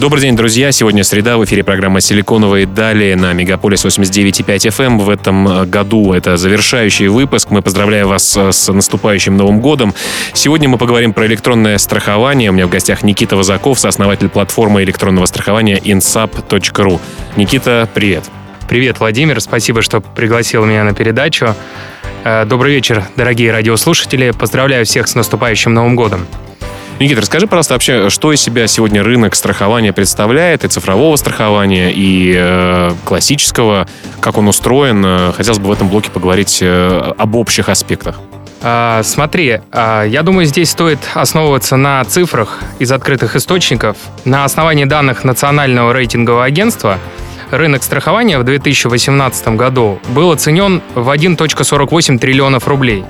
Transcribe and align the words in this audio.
Добрый 0.00 0.22
день, 0.22 0.34
друзья. 0.34 0.72
Сегодня 0.72 1.04
среда. 1.04 1.36
В 1.36 1.44
эфире 1.44 1.62
программа 1.62 2.00
«Силиконовые 2.00 2.64
дали» 2.64 3.12
на 3.12 3.34
Мегаполис 3.34 3.84
89,5 3.84 4.46
FM. 4.46 4.86
Эм. 4.86 4.98
В 4.98 5.10
этом 5.10 5.46
э, 5.46 5.66
году 5.66 6.14
это 6.14 6.38
завершающий 6.38 7.08
выпуск. 7.08 7.50
Мы 7.50 7.60
поздравляем 7.60 8.08
вас 8.08 8.34
э, 8.34 8.50
с 8.50 8.72
наступающим 8.72 9.36
Новым 9.36 9.60
годом. 9.60 9.92
Сегодня 10.32 10.70
мы 10.70 10.78
поговорим 10.78 11.12
про 11.12 11.26
электронное 11.26 11.76
страхование. 11.76 12.48
У 12.48 12.54
меня 12.54 12.66
в 12.66 12.70
гостях 12.70 13.02
Никита 13.02 13.36
Вазаков, 13.36 13.78
сооснователь 13.78 14.30
платформы 14.30 14.82
электронного 14.84 15.26
страхования 15.26 15.76
insap.ru. 15.76 16.98
Никита, 17.36 17.86
привет. 17.92 18.24
Привет, 18.70 19.00
Владимир. 19.00 19.38
Спасибо, 19.42 19.82
что 19.82 20.00
пригласил 20.00 20.64
меня 20.64 20.82
на 20.84 20.94
передачу. 20.94 21.54
Э, 22.24 22.46
добрый 22.46 22.72
вечер, 22.72 23.04
дорогие 23.16 23.52
радиослушатели. 23.52 24.30
Поздравляю 24.30 24.86
всех 24.86 25.08
с 25.08 25.14
наступающим 25.14 25.74
Новым 25.74 25.94
годом. 25.94 26.26
Никита, 27.00 27.22
расскажи, 27.22 27.46
пожалуйста, 27.46 27.72
вообще, 27.72 28.10
что 28.10 28.30
из 28.30 28.42
себя 28.42 28.66
сегодня 28.66 29.02
рынок 29.02 29.34
страхования 29.34 29.90
представляет, 29.94 30.64
и 30.64 30.68
цифрового 30.68 31.16
страхования, 31.16 31.90
и 31.90 32.34
э, 32.36 32.92
классического, 33.06 33.88
как 34.20 34.36
он 34.36 34.48
устроен. 34.48 35.32
Хотелось 35.32 35.58
бы 35.58 35.68
в 35.68 35.72
этом 35.72 35.88
блоке 35.88 36.10
поговорить 36.10 36.58
э, 36.60 37.12
об 37.16 37.36
общих 37.36 37.70
аспектах. 37.70 38.20
А, 38.62 39.02
смотри, 39.02 39.60
а, 39.72 40.04
я 40.04 40.22
думаю, 40.22 40.44
здесь 40.44 40.68
стоит 40.68 40.98
основываться 41.14 41.76
на 41.76 42.04
цифрах 42.04 42.58
из 42.78 42.92
открытых 42.92 43.34
источников. 43.34 43.96
На 44.26 44.44
основании 44.44 44.84
данных 44.84 45.24
Национального 45.24 45.92
рейтингового 45.92 46.44
агентства 46.44 46.98
рынок 47.50 47.82
страхования 47.82 48.38
в 48.38 48.44
2018 48.44 49.56
году 49.56 49.98
был 50.08 50.32
оценен 50.32 50.82
в 50.94 51.08
1.48 51.08 52.18
триллионов 52.18 52.68
рублей. 52.68 53.04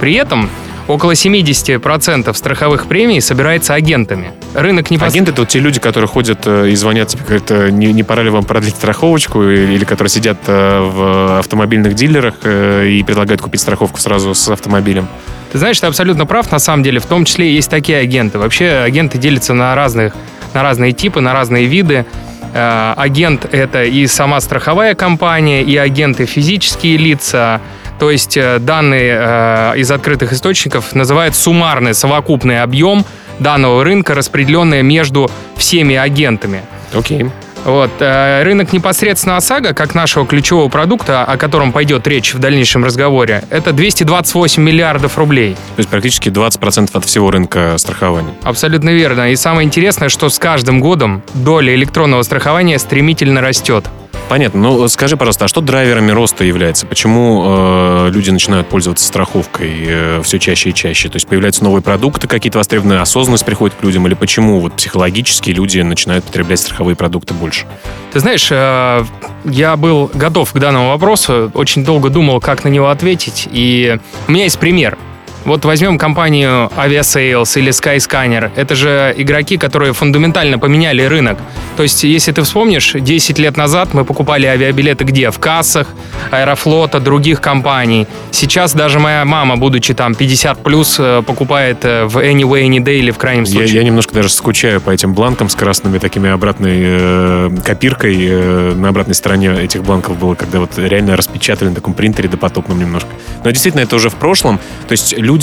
При 0.00 0.14
этом 0.14 0.50
Около 0.88 1.12
70% 1.12 2.32
страховых 2.34 2.86
премий 2.86 3.20
собирается 3.20 3.74
агентами. 3.74 4.32
Рынок 4.54 4.90
не 4.90 4.96
Агенты— 4.96 5.30
это 5.32 5.42
вот 5.42 5.50
те 5.50 5.58
люди, 5.58 5.78
которые 5.78 6.08
ходят 6.08 6.46
э, 6.46 6.70
и 6.70 6.74
звонят 6.74 7.08
тебе, 7.08 7.24
говорят, 7.24 7.50
э, 7.50 7.68
не, 7.68 7.92
не 7.92 8.02
пора 8.02 8.22
ли 8.22 8.30
вам 8.30 8.44
продлить 8.44 8.74
страховочку, 8.74 9.42
или 9.42 9.84
которые 9.84 10.08
сидят 10.08 10.38
э, 10.46 10.80
в 10.80 11.38
автомобильных 11.40 11.94
дилерах 11.94 12.36
и 12.46 13.04
предлагают 13.06 13.42
купить 13.42 13.60
страховку 13.60 14.00
сразу 14.00 14.34
с 14.34 14.48
автомобилем. 14.48 15.06
Ты 15.52 15.58
знаешь, 15.58 15.78
ты 15.78 15.86
абсолютно 15.86 16.24
прав, 16.24 16.50
на 16.50 16.58
самом 16.58 16.82
деле. 16.82 17.00
В 17.00 17.06
том 17.06 17.26
числе 17.26 17.54
есть 17.54 17.68
такие 17.68 17.98
агенты. 17.98 18.38
Вообще 18.38 18.70
агенты 18.70 19.18
делятся 19.18 19.52
на, 19.52 19.74
разных, 19.74 20.14
на 20.54 20.62
разные 20.62 20.92
типы, 20.92 21.20
на 21.20 21.34
разные 21.34 21.66
виды. 21.66 22.06
Агент— 22.54 23.46
это 23.52 23.84
и 23.84 24.06
сама 24.06 24.40
страховая 24.40 24.94
компания, 24.94 25.62
и 25.62 25.76
агенты— 25.76 26.24
физические 26.26 26.96
лица, 26.96 27.60
то 27.98 28.10
есть 28.10 28.36
э, 28.36 28.58
данные 28.58 29.16
э, 29.18 29.72
из 29.76 29.90
открытых 29.90 30.32
источников 30.32 30.94
называют 30.94 31.34
суммарный 31.34 31.94
совокупный 31.94 32.62
объем 32.62 33.04
данного 33.38 33.84
рынка, 33.84 34.14
распределенный 34.14 34.82
между 34.82 35.30
всеми 35.56 35.96
агентами. 35.96 36.62
Окей. 36.94 37.22
Okay. 37.22 37.30
Вот. 37.64 37.90
Э, 38.00 38.42
рынок 38.44 38.72
непосредственно 38.72 39.36
ОСАГО, 39.36 39.74
как 39.74 39.94
нашего 39.94 40.26
ключевого 40.26 40.68
продукта, 40.68 41.24
о 41.24 41.36
котором 41.36 41.72
пойдет 41.72 42.06
речь 42.06 42.34
в 42.34 42.38
дальнейшем 42.38 42.84
разговоре, 42.84 43.44
это 43.50 43.72
228 43.72 44.62
миллиардов 44.62 45.18
рублей. 45.18 45.54
То 45.54 45.80
есть 45.80 45.88
практически 45.88 46.28
20% 46.28 46.90
от 46.92 47.04
всего 47.04 47.30
рынка 47.30 47.74
страхования. 47.78 48.32
Абсолютно 48.42 48.90
верно. 48.90 49.32
И 49.32 49.36
самое 49.36 49.66
интересное, 49.66 50.08
что 50.08 50.28
с 50.28 50.38
каждым 50.38 50.80
годом 50.80 51.22
доля 51.34 51.74
электронного 51.74 52.22
страхования 52.22 52.78
стремительно 52.78 53.40
растет. 53.40 53.84
Понятно. 54.28 54.60
Ну, 54.60 54.88
скажи, 54.88 55.16
пожалуйста, 55.16 55.46
а 55.46 55.48
что 55.48 55.62
драйверами 55.62 56.10
роста 56.10 56.44
является? 56.44 56.86
Почему 56.86 57.44
э, 57.46 58.10
люди 58.10 58.30
начинают 58.30 58.68
пользоваться 58.68 59.06
страховкой 59.06 59.72
э, 59.86 60.22
все 60.22 60.38
чаще 60.38 60.70
и 60.70 60.74
чаще? 60.74 61.08
То 61.08 61.16
есть 61.16 61.26
появляются 61.26 61.64
новые 61.64 61.82
продукты, 61.82 62.28
какие-то 62.28 62.58
востребованные, 62.58 63.00
осознанность 63.00 63.46
приходит 63.46 63.76
к 63.76 63.82
людям? 63.82 64.06
Или 64.06 64.14
почему 64.14 64.60
вот 64.60 64.74
психологически 64.74 65.50
люди 65.50 65.80
начинают 65.80 66.24
потреблять 66.24 66.60
страховые 66.60 66.94
продукты 66.94 67.32
больше? 67.32 67.64
Ты 68.12 68.20
знаешь, 68.20 68.48
э, 68.50 69.04
я 69.44 69.76
был 69.76 70.10
готов 70.12 70.52
к 70.52 70.58
данному 70.58 70.90
вопросу, 70.90 71.50
очень 71.54 71.84
долго 71.84 72.10
думал, 72.10 72.40
как 72.40 72.64
на 72.64 72.68
него 72.68 72.90
ответить. 72.90 73.48
И 73.50 73.98
у 74.26 74.32
меня 74.32 74.44
есть 74.44 74.58
пример. 74.58 74.98
Вот 75.48 75.64
возьмем 75.64 75.96
компанию 75.96 76.70
Aviasales 76.76 77.58
или 77.58 77.72
Skyscanner. 77.72 78.50
Это 78.54 78.74
же 78.74 79.14
игроки, 79.16 79.56
которые 79.56 79.94
фундаментально 79.94 80.58
поменяли 80.58 81.00
рынок. 81.04 81.38
То 81.78 81.84
есть, 81.84 82.04
если 82.04 82.32
ты 82.32 82.42
вспомнишь, 82.42 82.92
10 82.92 83.38
лет 83.38 83.56
назад 83.56 83.94
мы 83.94 84.04
покупали 84.04 84.44
авиабилеты 84.44 85.04
где? 85.04 85.30
В 85.30 85.38
кассах, 85.38 85.86
Аэрофлота, 86.30 87.00
других 87.00 87.40
компаний. 87.40 88.06
Сейчас 88.30 88.74
даже 88.74 88.98
моя 88.98 89.24
мама, 89.24 89.56
будучи 89.56 89.94
там 89.94 90.14
50 90.14 90.62
плюс, 90.62 90.96
э, 90.98 91.22
покупает 91.26 91.78
э, 91.82 92.04
в 92.04 92.18
Anyway, 92.18 92.68
Any 92.68 92.98
или 92.98 93.10
в 93.10 93.16
крайнем 93.16 93.46
случае. 93.46 93.72
Я, 93.72 93.80
я 93.80 93.86
немножко 93.86 94.14
даже 94.14 94.28
скучаю 94.28 94.82
по 94.82 94.90
этим 94.90 95.14
бланкам 95.14 95.48
с 95.48 95.54
красными 95.54 95.96
такими 95.96 96.28
обратной 96.28 96.76
э, 96.78 97.50
копиркой. 97.64 98.18
Э, 98.20 98.74
на 98.74 98.90
обратной 98.90 99.14
стороне 99.14 99.54
этих 99.62 99.82
бланков 99.82 100.18
было, 100.18 100.34
когда 100.34 100.60
вот 100.60 100.76
реально 100.76 101.16
распечатали 101.16 101.70
на 101.70 101.74
таком 101.74 101.94
принтере 101.94 102.28
допотопном 102.28 102.78
немножко. 102.78 103.08
Но 103.44 103.50
действительно, 103.50 103.80
это 103.80 103.96
уже 103.96 104.10
в 104.10 104.16
прошлом. 104.16 104.58
То 104.88 104.92
есть 104.92 105.16
люди 105.16 105.37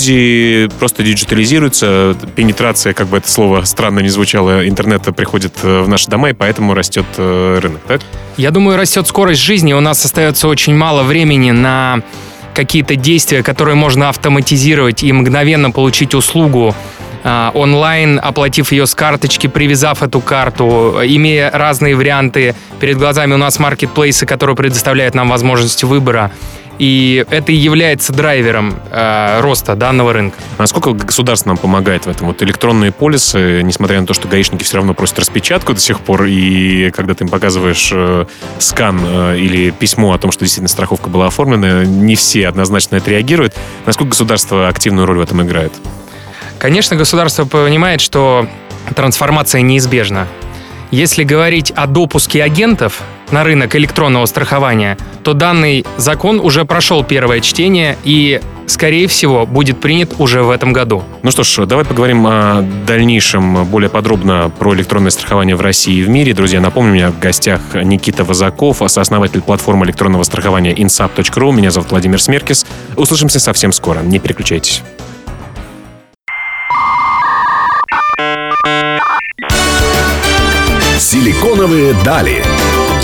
просто 0.80 1.04
диджитализируются, 1.04 2.16
пенетрация, 2.36 2.94
как 2.94 3.08
бы 3.08 3.18
это 3.18 3.30
слово 3.30 3.64
странно 3.64 4.00
не 4.00 4.10
звучало, 4.10 4.68
интернета 4.68 5.12
приходит 5.12 5.54
э, 5.64 5.82
в 5.82 5.88
наши 5.88 6.10
дома, 6.10 6.30
и 6.30 6.34
поэтому 6.34 6.74
растет 6.74 7.06
э, 7.18 7.60
рынок, 7.62 7.82
так? 7.88 8.02
Я 8.38 8.52
думаю, 8.52 8.78
растет 8.78 9.08
скорость 9.08 9.42
жизни, 9.42 9.74
у 9.74 9.80
нас 9.80 10.04
остается 10.04 10.48
очень 10.48 10.76
мало 10.76 11.04
времени 11.04 11.52
на 11.52 12.02
какие-то 12.54 12.96
действия, 12.96 13.44
которые 13.44 13.76
можно 13.76 14.10
автоматизировать 14.10 15.04
и 15.04 15.12
мгновенно 15.12 15.72
получить 15.72 16.16
услугу 16.16 16.74
а, 17.28 17.52
онлайн, 17.56 18.20
оплатив 18.22 18.72
ее 18.72 18.86
с 18.86 18.94
карточки, 18.94 19.48
привязав 19.48 20.04
эту 20.04 20.22
карту, 20.22 21.00
имея 21.04 21.50
разные 21.52 21.96
варианты. 21.96 22.54
Перед 22.80 22.98
глазами 22.98 23.34
у 23.34 23.38
нас 23.38 23.58
маркетплейсы, 23.58 24.28
которые 24.28 24.56
предоставляют 24.56 25.16
нам 25.16 25.30
возможность 25.30 25.84
выбора. 25.84 26.32
И 26.78 27.26
это 27.30 27.52
и 27.52 27.56
является 27.56 28.12
драйвером 28.12 28.78
э, 28.92 29.40
роста 29.42 29.76
данного 29.76 30.14
рынка. 30.14 30.38
А 30.58 30.64
насколько 30.64 30.92
государство 30.92 31.50
нам 31.50 31.58
помогает 31.58 32.06
в 32.06 32.10
этом? 32.10 32.28
Вот 32.28 32.44
электронные 32.44 32.92
полисы, 32.92 33.62
несмотря 33.64 34.02
на 34.02 34.08
то, 34.08 34.14
что 34.14 34.28
гаишники 34.28 34.64
все 34.64 34.78
равно 34.78 34.94
просят 34.94 35.20
распечатку 35.20 35.74
до 35.74 35.80
сих 35.80 36.02
пор, 36.02 36.26
и 36.26 36.92
когда 36.92 37.14
ты 37.14 37.24
им 37.24 37.30
показываешь 37.30 37.92
э, 37.94 38.26
скан 38.60 39.00
э, 39.04 39.38
или 39.38 39.72
письмо 39.72 40.14
о 40.14 40.18
том, 40.18 40.32
что 40.32 40.44
действительно 40.44 40.70
страховка 40.70 41.10
была 41.10 41.28
оформлена, 41.28 41.86
не 41.86 42.16
все 42.16 42.48
однозначно 42.48 42.98
это 42.98 43.10
реагируют. 43.12 43.54
Насколько 43.86 44.10
государство 44.12 44.68
активную 44.68 45.06
роль 45.06 45.18
в 45.18 45.22
этом 45.22 45.42
играет? 45.44 45.72
Конечно, 46.60 46.96
государство 46.96 47.46
понимает, 47.46 48.02
что 48.02 48.48
трансформация 48.96 49.62
неизбежна. 49.62 50.28
Если 50.92 51.24
говорить 51.24 51.72
о 51.72 51.88
допуске 51.88 52.44
агентов 52.44 53.02
на 53.32 53.44
рынок 53.44 53.76
электронного 53.76 54.26
страхования, 54.26 54.98
то 55.24 55.34
данный 55.34 55.86
закон 55.98 56.40
уже 56.40 56.66
прошел 56.66 57.04
первое 57.04 57.40
чтение 57.40 57.98
и, 58.04 58.42
скорее 58.68 59.08
всего, 59.08 59.46
будет 59.46 59.80
принят 59.82 60.14
уже 60.20 60.44
в 60.44 60.50
этом 60.50 60.74
году. 60.74 61.04
Ну 61.24 61.32
что 61.32 61.44
ж, 61.44 61.66
давай 61.66 61.86
поговорим 61.86 62.26
о 62.28 62.64
дальнейшем 62.86 63.66
более 63.66 63.90
подробно 63.90 64.52
про 64.58 64.76
электронное 64.76 65.12
страхование 65.12 65.56
в 65.56 65.62
России 65.62 65.96
и 65.96 66.04
в 66.04 66.10
мире. 66.10 66.34
Друзья, 66.34 66.60
напомню, 66.62 66.92
у 66.92 66.96
меня 66.96 67.12
в 67.12 67.20
гостях 67.20 67.62
Никита 67.74 68.24
Вазаков, 68.24 68.82
сооснователь 68.88 69.42
платформы 69.42 69.86
электронного 69.86 70.24
страхования 70.24 70.74
insap.ru. 70.74 71.52
Меня 71.54 71.72
зовут 71.72 71.92
Владимир 71.92 72.22
Смеркис. 72.22 72.66
Услышимся 72.96 73.40
совсем 73.40 73.72
скоро. 73.72 74.00
Не 74.00 74.20
переключайтесь. 74.20 74.84
Силиконовые 80.98 81.94
дали. 82.04 82.44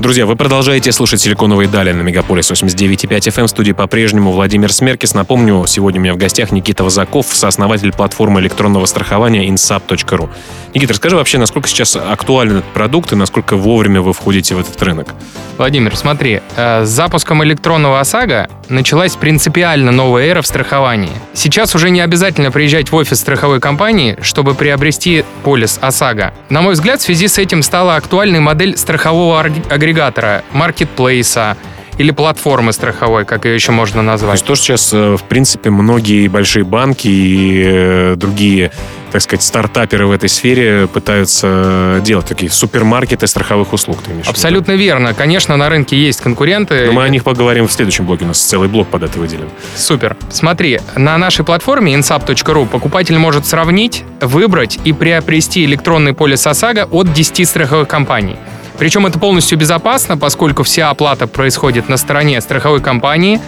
Друзья, 0.00 0.24
вы 0.24 0.34
продолжаете 0.34 0.92
слушать 0.92 1.20
«Силиконовые 1.20 1.68
дали» 1.68 1.92
на 1.92 2.00
Мегаполис 2.00 2.50
89.5 2.50 3.18
FM. 3.18 3.44
В 3.44 3.48
студии 3.48 3.72
по-прежнему 3.72 4.32
Владимир 4.32 4.72
Смеркис. 4.72 5.12
Напомню, 5.12 5.66
сегодня 5.66 6.00
у 6.00 6.02
меня 6.02 6.14
в 6.14 6.16
гостях 6.16 6.52
Никита 6.52 6.84
Вазаков, 6.84 7.26
сооснователь 7.26 7.92
платформы 7.92 8.40
электронного 8.40 8.86
страхования 8.86 9.46
insap.ru. 9.46 10.30
Никита, 10.72 10.94
расскажи 10.94 11.16
вообще, 11.16 11.36
насколько 11.36 11.68
сейчас 11.68 11.96
актуален 11.96 12.58
этот 12.58 12.72
продукт 12.72 13.12
и 13.12 13.16
насколько 13.16 13.56
вовремя 13.56 14.00
вы 14.00 14.14
входите 14.14 14.54
в 14.54 14.60
этот 14.60 14.82
рынок? 14.82 15.08
Владимир, 15.58 15.94
смотри, 15.94 16.40
э, 16.56 16.84
с 16.86 16.88
запуском 16.88 17.44
электронного 17.44 18.00
ОСАГО 18.00 18.48
началась 18.70 19.16
принципиально 19.16 19.92
новая 19.92 20.28
эра 20.28 20.40
в 20.40 20.46
страховании. 20.46 21.10
Сейчас 21.34 21.74
уже 21.74 21.90
не 21.90 22.00
обязательно 22.00 22.50
приезжать 22.50 22.90
в 22.90 22.94
офис 22.94 23.20
страховой 23.20 23.60
компании, 23.60 24.16
чтобы 24.22 24.54
приобрести 24.54 25.26
полис 25.42 25.78
ОСАГО. 25.82 26.32
На 26.48 26.62
мой 26.62 26.72
взгляд, 26.72 27.00
в 27.00 27.02
связи 27.02 27.28
с 27.28 27.36
этим 27.36 27.62
стала 27.62 27.96
актуальной 27.96 28.40
модель 28.40 28.78
страхового 28.78 29.40
агрегатора, 29.90 30.44
маркетплейса, 30.52 31.56
или 31.98 32.12
платформы 32.12 32.72
страховой, 32.72 33.26
как 33.26 33.44
ее 33.44 33.54
еще 33.54 33.72
можно 33.72 33.98
То 33.98 34.02
назвать. 34.02 34.36
есть 34.36 34.46
то, 34.46 34.54
что 34.54 34.64
сейчас, 34.64 34.90
э, 34.94 35.16
в 35.16 35.22
принципе, 35.24 35.68
многие 35.68 36.28
большие 36.28 36.64
банки 36.64 37.08
и 37.08 37.62
э, 37.62 38.14
другие, 38.16 38.70
так 39.12 39.20
сказать, 39.20 39.42
стартаперы 39.42 40.06
в 40.06 40.12
этой 40.12 40.30
сфере 40.30 40.86
пытаются 40.86 42.00
делать 42.02 42.24
такие 42.24 42.50
супермаркеты 42.50 43.26
страховых 43.26 43.74
услуг. 43.74 43.98
Ты 44.02 44.12
имеешь? 44.12 44.26
Абсолютно 44.26 44.72
верно. 44.72 45.12
Конечно, 45.12 45.58
на 45.58 45.68
рынке 45.68 45.94
есть 45.94 46.22
конкуренты. 46.22 46.86
Но 46.86 46.92
мы 46.92 47.04
о 47.04 47.08
них 47.10 47.22
поговорим 47.22 47.68
в 47.68 47.72
следующем 47.72 48.06
блоге. 48.06 48.24
У 48.24 48.28
нас 48.28 48.40
целый 48.40 48.70
блок 48.70 48.88
под 48.88 49.02
это 49.02 49.18
выделен. 49.18 49.50
Супер. 49.76 50.16
Смотри, 50.30 50.80
на 50.96 51.18
нашей 51.18 51.44
платформе 51.44 51.94
insap.ru 51.94 52.66
покупатель 52.66 53.18
может 53.18 53.44
сравнить, 53.44 54.04
выбрать 54.22 54.78
и 54.84 54.94
приобрести 54.94 55.66
электронный 55.66 56.14
полис 56.14 56.46
ОСАГО 56.46 56.88
от 56.90 57.12
10 57.12 57.46
страховых 57.46 57.88
компаний. 57.88 58.38
Причем 58.80 59.04
это 59.04 59.18
полностью 59.18 59.58
безопасно, 59.58 60.16
поскольку 60.16 60.62
вся 60.62 60.88
оплата 60.88 61.26
происходит 61.26 61.90
на 61.90 61.98
стороне 61.98 62.40
страховой 62.40 62.80
компании. 62.80 63.38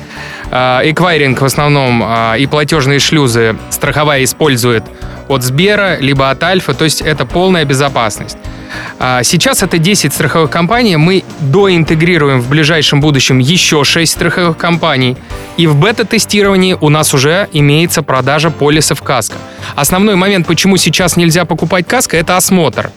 А, 0.50 0.82
Эквайринг 0.84 1.40
в 1.40 1.44
основном 1.46 2.02
а, 2.04 2.34
и 2.34 2.44
платежные 2.44 2.98
шлюзы 2.98 3.56
страховая 3.70 4.24
использует 4.24 4.84
от 5.28 5.42
Сбера, 5.42 5.96
либо 5.98 6.28
от 6.28 6.42
Альфа, 6.42 6.74
то 6.74 6.84
есть 6.84 7.00
это 7.00 7.24
полная 7.24 7.64
безопасность. 7.64 8.36
А, 8.98 9.22
Сейчас 9.22 9.62
это 9.62 9.78
10 9.78 10.12
страховых 10.12 10.50
компаний, 10.50 10.98
мы 10.98 11.24
доинтегрируем 11.40 12.42
в 12.42 12.50
ближайшем 12.50 13.00
будущем 13.00 13.38
еще 13.38 13.84
6 13.84 14.12
страховых 14.12 14.58
компаний. 14.58 15.16
И 15.56 15.66
в 15.66 15.76
бета-тестировании 15.76 16.76
у 16.78 16.90
нас 16.90 17.14
уже 17.14 17.48
имеется 17.54 18.02
продажа 18.02 18.50
полисов 18.50 19.00
каска. 19.00 19.36
Основной 19.76 20.16
момент, 20.16 20.46
почему 20.46 20.76
сейчас 20.76 21.16
нельзя 21.16 21.46
покупать 21.46 21.88
каска, 21.88 22.18
это 22.18 22.36
осмотр. 22.36 22.90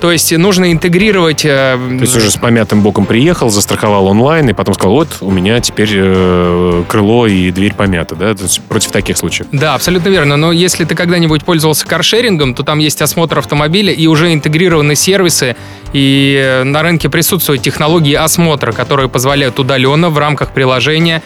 То 0.00 0.12
есть 0.12 0.36
нужно 0.36 0.72
интегрировать... 0.72 1.44
э, 1.44 1.76
То 1.76 2.00
есть 2.00 2.16
уже 2.16 2.30
с 2.30 2.36
помятым 2.36 2.82
боком 2.82 3.06
приехал, 3.06 3.50
застраховал 3.50 4.06
онлайн, 4.06 4.48
и 4.48 4.52
потом 4.52 4.74
сказал, 4.74 4.92
вот, 4.92 5.08
у 5.20 5.30
меня 5.30 5.60
теперь 5.60 5.90
э, 5.92 6.84
крыло 6.88 7.26
и 7.26 7.50
дверь 7.50 7.74
помята, 7.74 8.14
да? 8.14 8.34
То 8.34 8.44
есть 8.44 8.60
против 8.62 8.92
таких 8.92 9.16
случаев. 9.16 9.48
Да, 9.52 9.74
абсолютно 9.74 10.08
верно. 10.08 10.36
Но 10.36 10.52
если 10.52 10.84
ты 10.84 10.94
когда-нибудь 10.94 11.44
пользовался 11.44 11.86
каршерингом, 11.86 12.54
то 12.54 12.62
там 12.62 12.78
есть 12.78 13.02
осмотр 13.02 13.38
автомобиля 13.38 13.92
и 13.92 14.06
уже 14.06 14.32
интегрированы 14.32 14.94
сервисы, 14.94 15.56
и 15.92 16.40
э, 16.42 16.64
на 16.64 16.82
рынке 16.82 17.08
присутствуют 17.08 17.62
технологии 17.62 18.14
осмотра, 18.14 18.72
которые 18.72 19.08
позволяют 19.08 19.58
удаленно 19.58 20.10
в 20.10 20.18
рамках 20.18 20.52
приложения 20.52 21.22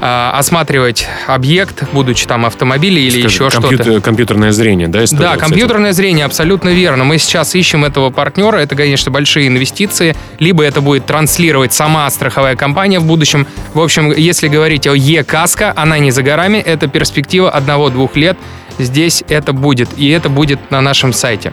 а, 0.00 0.32
осматривать 0.38 1.06
объект, 1.26 1.84
будучи 1.92 2.26
там 2.26 2.46
автомобиле 2.46 3.02
или 3.02 3.20
Скажи, 3.20 3.26
еще 3.26 3.50
что-то. 3.50 3.68
компьютер- 3.68 4.00
Компьютерное 4.00 4.52
зрение, 4.52 4.88
да? 4.88 5.04
Да, 5.12 5.36
компьютерное 5.36 5.92
зрение, 5.92 6.24
абсолютно 6.24 6.70
верно. 6.70 7.04
Мы 7.04 7.18
сейчас 7.18 7.54
ищем 7.54 7.84
этого 7.84 8.10
партнера. 8.10 8.56
Это, 8.56 8.76
конечно, 8.76 9.10
большие 9.10 9.48
инвестиции. 9.48 10.16
Либо 10.38 10.62
это 10.64 10.80
будет 10.80 11.06
транслировать 11.06 11.72
сама 11.72 12.08
страховая 12.10 12.56
компания 12.56 12.98
в 13.00 13.04
будущем. 13.04 13.46
В 13.74 13.80
общем, 13.80 14.12
если 14.12 14.48
говорить 14.48 14.86
о 14.86 14.94
Е-каско, 14.94 15.72
она 15.76 15.98
не 15.98 16.10
за 16.10 16.22
горами. 16.22 16.58
Это 16.58 16.86
перспектива 16.88 17.50
одного-двух 17.50 18.16
лет. 18.16 18.36
Здесь 18.78 19.24
это 19.28 19.52
будет. 19.52 19.88
И 19.96 20.08
это 20.10 20.28
будет 20.28 20.70
на 20.70 20.80
нашем 20.80 21.12
сайте. 21.12 21.52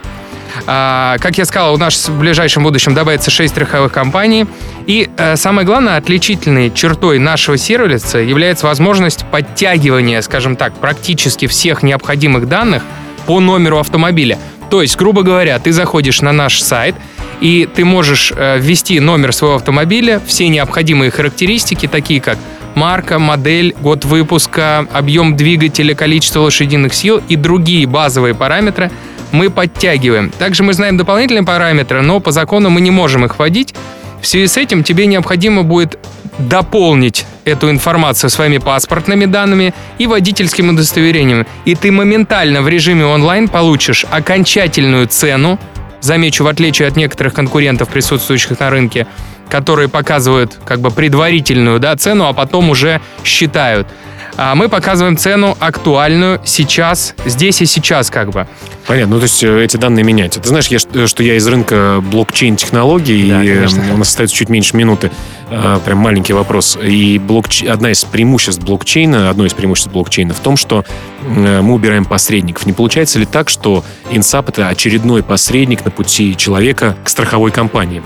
А, 0.66 1.18
как 1.20 1.38
я 1.38 1.46
сказал, 1.46 1.74
у 1.74 1.78
нас 1.78 2.08
в 2.08 2.20
ближайшем 2.20 2.64
будущем 2.64 2.94
добавится 2.94 3.32
6 3.32 3.54
страховых 3.54 3.92
компаний. 3.92 4.46
И 4.86 5.10
э, 5.18 5.36
самое 5.36 5.66
главное, 5.66 5.98
отличительной 5.98 6.72
чертой 6.72 7.20
нашего 7.20 7.58
сервиса 7.58 8.20
является 8.20 8.66
возможность 8.66 9.26
подтягивания, 9.32 10.22
скажем 10.22 10.56
так, 10.56 10.74
практически 10.76 11.48
всех 11.48 11.84
необходимых 11.84 12.48
данных 12.48 12.84
по 13.26 13.40
номеру 13.40 13.80
автомобиля. 13.80 14.38
То 14.70 14.82
есть, 14.82 14.98
грубо 14.98 15.24
говоря, 15.24 15.60
ты 15.60 15.72
заходишь 15.72 16.22
на 16.22 16.32
наш 16.32 16.62
сайт, 16.62 16.96
и 17.42 17.68
ты 17.74 17.86
можешь 17.86 18.32
э, 18.36 18.58
ввести 18.60 19.00
номер 19.00 19.34
своего 19.34 19.56
автомобиля, 19.56 20.22
все 20.26 20.48
необходимые 20.48 21.12
характеристики, 21.12 21.88
такие 21.88 22.22
как 22.22 22.38
марка, 22.76 23.20
модель, 23.20 23.76
год 23.80 24.06
выпуска, 24.06 24.88
объем 24.92 25.36
двигателя, 25.36 25.96
количество 25.96 26.42
лошадиных 26.42 26.94
сил 26.94 27.22
и 27.28 27.36
другие 27.36 27.86
базовые 27.86 28.34
параметры 28.34 28.92
мы 29.34 29.50
подтягиваем. 29.50 30.30
Также 30.30 30.64
мы 30.64 30.74
знаем 30.74 30.96
дополнительные 30.96 31.44
параметры, 31.44 32.02
но 32.02 32.22
по 32.22 32.32
закону 32.32 32.70
мы 32.70 32.80
не 32.80 32.92
можем 32.92 33.26
их 33.26 33.38
вводить. 33.38 33.76
В 34.22 34.28
связи 34.28 34.48
с 34.48 34.56
этим 34.56 34.86
тебе 34.86 35.06
необходимо 35.06 35.64
будет 35.64 36.00
дополнить 36.38 37.26
эту 37.44 37.70
информацию 37.70 38.30
своими 38.30 38.58
паспортными 38.58 39.26
данными 39.26 39.74
и 39.98 40.08
водительским 40.08 40.70
удостоверением. 40.70 41.46
И 41.66 41.76
ты 41.76 41.92
моментально 41.92 42.62
в 42.62 42.70
режиме 42.70 43.06
онлайн 43.06 43.50
получишь 43.50 44.06
окончательную 44.10 45.08
цену, 45.08 45.60
замечу, 46.00 46.44
в 46.44 46.48
отличие 46.48 46.88
от 46.88 46.96
некоторых 46.96 47.34
конкурентов, 47.34 47.90
присутствующих 47.90 48.60
на 48.60 48.70
рынке, 48.70 49.08
которые 49.50 49.90
показывают 49.90 50.58
как 50.66 50.80
бы 50.80 50.92
предварительную 50.92 51.80
да, 51.80 51.96
цену, 51.96 52.26
а 52.26 52.34
потом 52.34 52.70
уже 52.70 53.02
считают. 53.24 53.88
А 54.36 54.56
мы 54.56 54.68
показываем 54.68 55.16
цену 55.16 55.56
актуальную 55.60 56.42
сейчас, 56.44 57.14
здесь 57.26 57.62
и 57.62 57.66
сейчас 57.68 58.10
как 58.10 58.32
бы. 58.32 58.48
Понятно, 58.88 59.16
ну 59.16 59.20
то 59.20 59.24
есть 59.24 59.44
э, 59.44 59.64
эти 59.64 59.78
данные 59.78 60.04
меняются. 60.04 60.40
Ты 60.40 60.50
знаешь, 60.50 60.68
я, 60.68 60.80
э, 60.94 61.06
что 61.06 61.22
я 61.22 61.36
из 61.36 61.48
рынка 61.48 62.04
блокчейн-технологий, 62.12 63.30
Да, 63.30 63.44
и 63.44 63.48
э, 63.50 63.56
конечно. 63.56 63.94
у 63.94 63.98
нас 63.98 64.10
остается 64.10 64.36
чуть 64.36 64.50
меньше 64.50 64.76
минуты. 64.76 65.12
А, 65.50 65.80
Прям 65.80 66.00
маленький 66.00 66.34
вопрос. 66.34 66.78
И 66.82 67.20
блокч- 67.20 67.68
одна 67.68 67.92
из 67.92 68.04
преимуществ 68.06 68.64
блокчейна, 68.64 69.30
одно 69.30 69.46
из 69.46 69.54
преимуществ 69.54 69.92
блокчейна 69.92 70.34
в 70.34 70.40
том, 70.40 70.58
что 70.58 70.84
э, 71.22 71.62
мы 71.62 71.74
убираем 71.74 72.06
посредников. 72.06 72.66
Не 72.66 72.74
получается 72.74 73.20
ли 73.20 73.26
так, 73.26 73.50
что 73.50 73.84
Инсап 74.10 74.50
это 74.50 74.68
очередной 74.68 75.22
посредник 75.22 75.86
на 75.86 75.92
пути 75.92 76.36
человека 76.36 76.98
к 77.04 77.10
страховой 77.10 77.52
компании? 77.52 78.02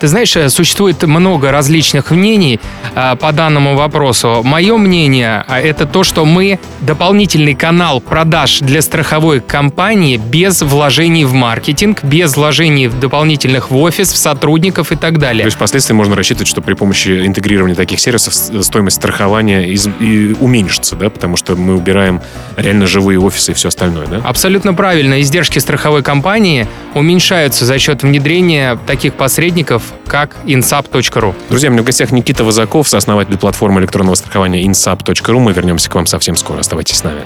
Ты 0.00 0.06
знаешь, 0.06 0.36
э, 0.36 0.48
существует 0.48 1.02
много 1.02 1.50
различных 1.50 2.10
мнений 2.12 2.60
э, 2.94 3.16
по 3.16 3.32
данному 3.32 3.74
вопросу. 3.76 4.42
Мое 4.44 4.76
мнение 4.76 5.44
а, 5.48 5.60
это 5.60 5.86
то, 5.86 6.04
что 6.04 6.24
мы 6.24 6.60
дополнительный 6.80 7.54
канал 7.54 8.00
продаж 8.00 8.60
для 8.60 8.80
страховой 8.82 9.40
компании 9.40 10.16
без 10.16 10.62
вложений 10.62 11.24
в 11.24 11.32
маркетинг, 11.32 12.04
без 12.04 12.36
вложений 12.36 12.88
в 12.88 13.00
дополнительных 13.00 13.70
в 13.70 13.76
офис, 13.76 14.12
в 14.12 14.16
сотрудников 14.16 14.92
и 14.92 14.96
так 14.96 15.14
То 15.14 15.20
далее. 15.20 15.44
есть 15.44 15.56
впоследствии 15.56 15.94
можно 15.94 16.14
рассчитывать, 16.14 16.48
что 16.48 16.60
при 16.62 16.74
помощи 16.74 17.26
интегрирования 17.26 17.74
таких 17.74 17.98
сервисов 17.98 18.34
с- 18.34 18.62
стоимость 18.62 18.96
страхования 18.96 19.68
из- 19.68 19.88
и 20.00 20.36
уменьшится, 20.38 20.94
да, 20.94 21.10
потому 21.10 21.36
что 21.36 21.56
мы 21.56 21.74
убираем 21.74 22.20
реально 22.56 22.86
живые 22.86 23.18
офисы 23.18 23.50
и 23.50 23.54
все 23.54 23.68
остальное, 23.68 24.06
да? 24.06 24.20
Абсолютно 24.24 24.74
правильно. 24.74 25.20
Издержки 25.20 25.58
страховой 25.58 26.02
компании 26.04 26.68
уменьшаются 26.94 27.64
за 27.64 27.78
счет 27.80 28.02
внедрения 28.04 28.78
таких 28.86 29.14
посредников, 29.14 29.82
как 30.06 30.36
insap.ru. 30.44 31.34
Друзья, 31.48 31.68
у 31.68 31.72
меня 31.72 31.82
в 31.82 31.86
гостях 31.86 32.10
Никита 32.12 32.44
Вазаков, 32.44 32.88
сооснователь 32.88 33.36
платформы 33.38 33.80
электронного 33.80 34.14
страхования 34.14 34.64
insap.ru. 34.64 35.38
Мы 35.38 35.52
вернемся 35.52 35.90
к 35.90 35.94
вам 35.94 36.06
совсем 36.06 36.36
скоро. 36.36 36.60
Оставайтесь 36.60 36.96
с 36.96 37.04
нами. 37.04 37.22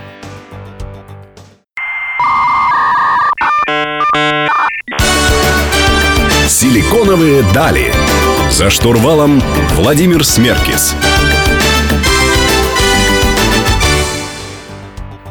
Силиконовые 6.48 7.42
дали. 7.54 7.92
За 8.50 8.70
штурвалом 8.70 9.42
Владимир 9.74 10.24
Смеркис. 10.24 10.94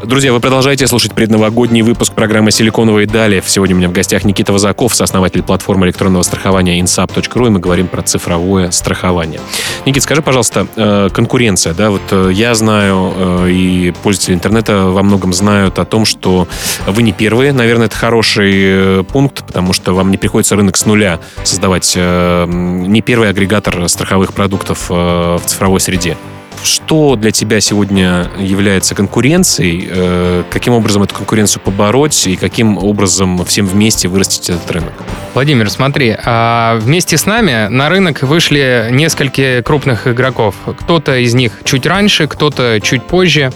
Друзья, 0.03 0.33
вы 0.33 0.39
продолжаете 0.39 0.87
слушать 0.87 1.13
предновогодний 1.13 1.83
выпуск 1.83 2.13
программы 2.13 2.49
«Силиконовые 2.49 3.05
дали». 3.05 3.43
Сегодня 3.45 3.75
у 3.75 3.77
меня 3.77 3.87
в 3.87 3.91
гостях 3.91 4.23
Никита 4.23 4.51
Вазаков, 4.51 4.95
сооснователь 4.95 5.43
платформы 5.43 5.85
электронного 5.85 6.23
страхования 6.23 6.81
insap.ru, 6.81 7.47
и 7.47 7.49
мы 7.51 7.59
говорим 7.59 7.87
про 7.87 8.01
цифровое 8.01 8.71
страхование. 8.71 9.39
Никит, 9.85 10.01
скажи, 10.01 10.23
пожалуйста, 10.23 10.65
э, 10.75 11.09
конкуренция, 11.13 11.75
да, 11.75 11.91
вот 11.91 12.01
э, 12.09 12.31
я 12.33 12.55
знаю, 12.55 13.13
э, 13.15 13.49
и 13.51 13.93
пользователи 14.01 14.33
интернета 14.33 14.85
во 14.85 15.03
многом 15.03 15.33
знают 15.33 15.77
о 15.77 15.85
том, 15.85 16.05
что 16.05 16.47
вы 16.87 17.03
не 17.03 17.11
первые. 17.11 17.53
Наверное, 17.53 17.85
это 17.85 17.95
хороший 17.95 19.03
пункт, 19.03 19.45
потому 19.45 19.71
что 19.71 19.93
вам 19.93 20.09
не 20.09 20.17
приходится 20.17 20.55
рынок 20.55 20.77
с 20.77 20.85
нуля 20.87 21.19
создавать. 21.43 21.95
Не 21.95 23.01
первый 23.01 23.29
агрегатор 23.29 23.87
страховых 23.87 24.33
продуктов 24.33 24.89
в 24.89 25.41
цифровой 25.45 25.79
среде. 25.79 26.17
Что 26.63 27.15
для 27.15 27.31
тебя 27.31 27.59
сегодня 27.59 28.29
является 28.37 28.93
конкуренцией? 28.93 29.87
Э, 29.89 30.43
Каким 30.51 30.73
образом 30.73 31.03
эту 31.03 31.15
конкуренцию 31.15 31.61
побороть 31.63 32.27
и 32.27 32.35
каким 32.35 32.77
образом 32.77 33.43
всем 33.45 33.65
вместе 33.65 34.07
вырастить 34.07 34.49
этот 34.49 34.69
рынок? 34.71 34.93
Владимир, 35.33 35.69
смотри, 35.69 36.15
а 36.23 36.77
вместе 36.79 37.17
с 37.17 37.25
нами 37.25 37.67
на 37.67 37.89
рынок 37.89 38.21
вышли 38.21 38.89
несколько 38.91 39.63
крупных 39.63 40.07
игроков. 40.07 40.55
Кто-то 40.81 41.17
из 41.17 41.33
них 41.33 41.53
чуть 41.63 41.85
раньше, 41.85 42.27
кто-то 42.27 42.79
чуть 42.81 43.03
позже. 43.03 43.51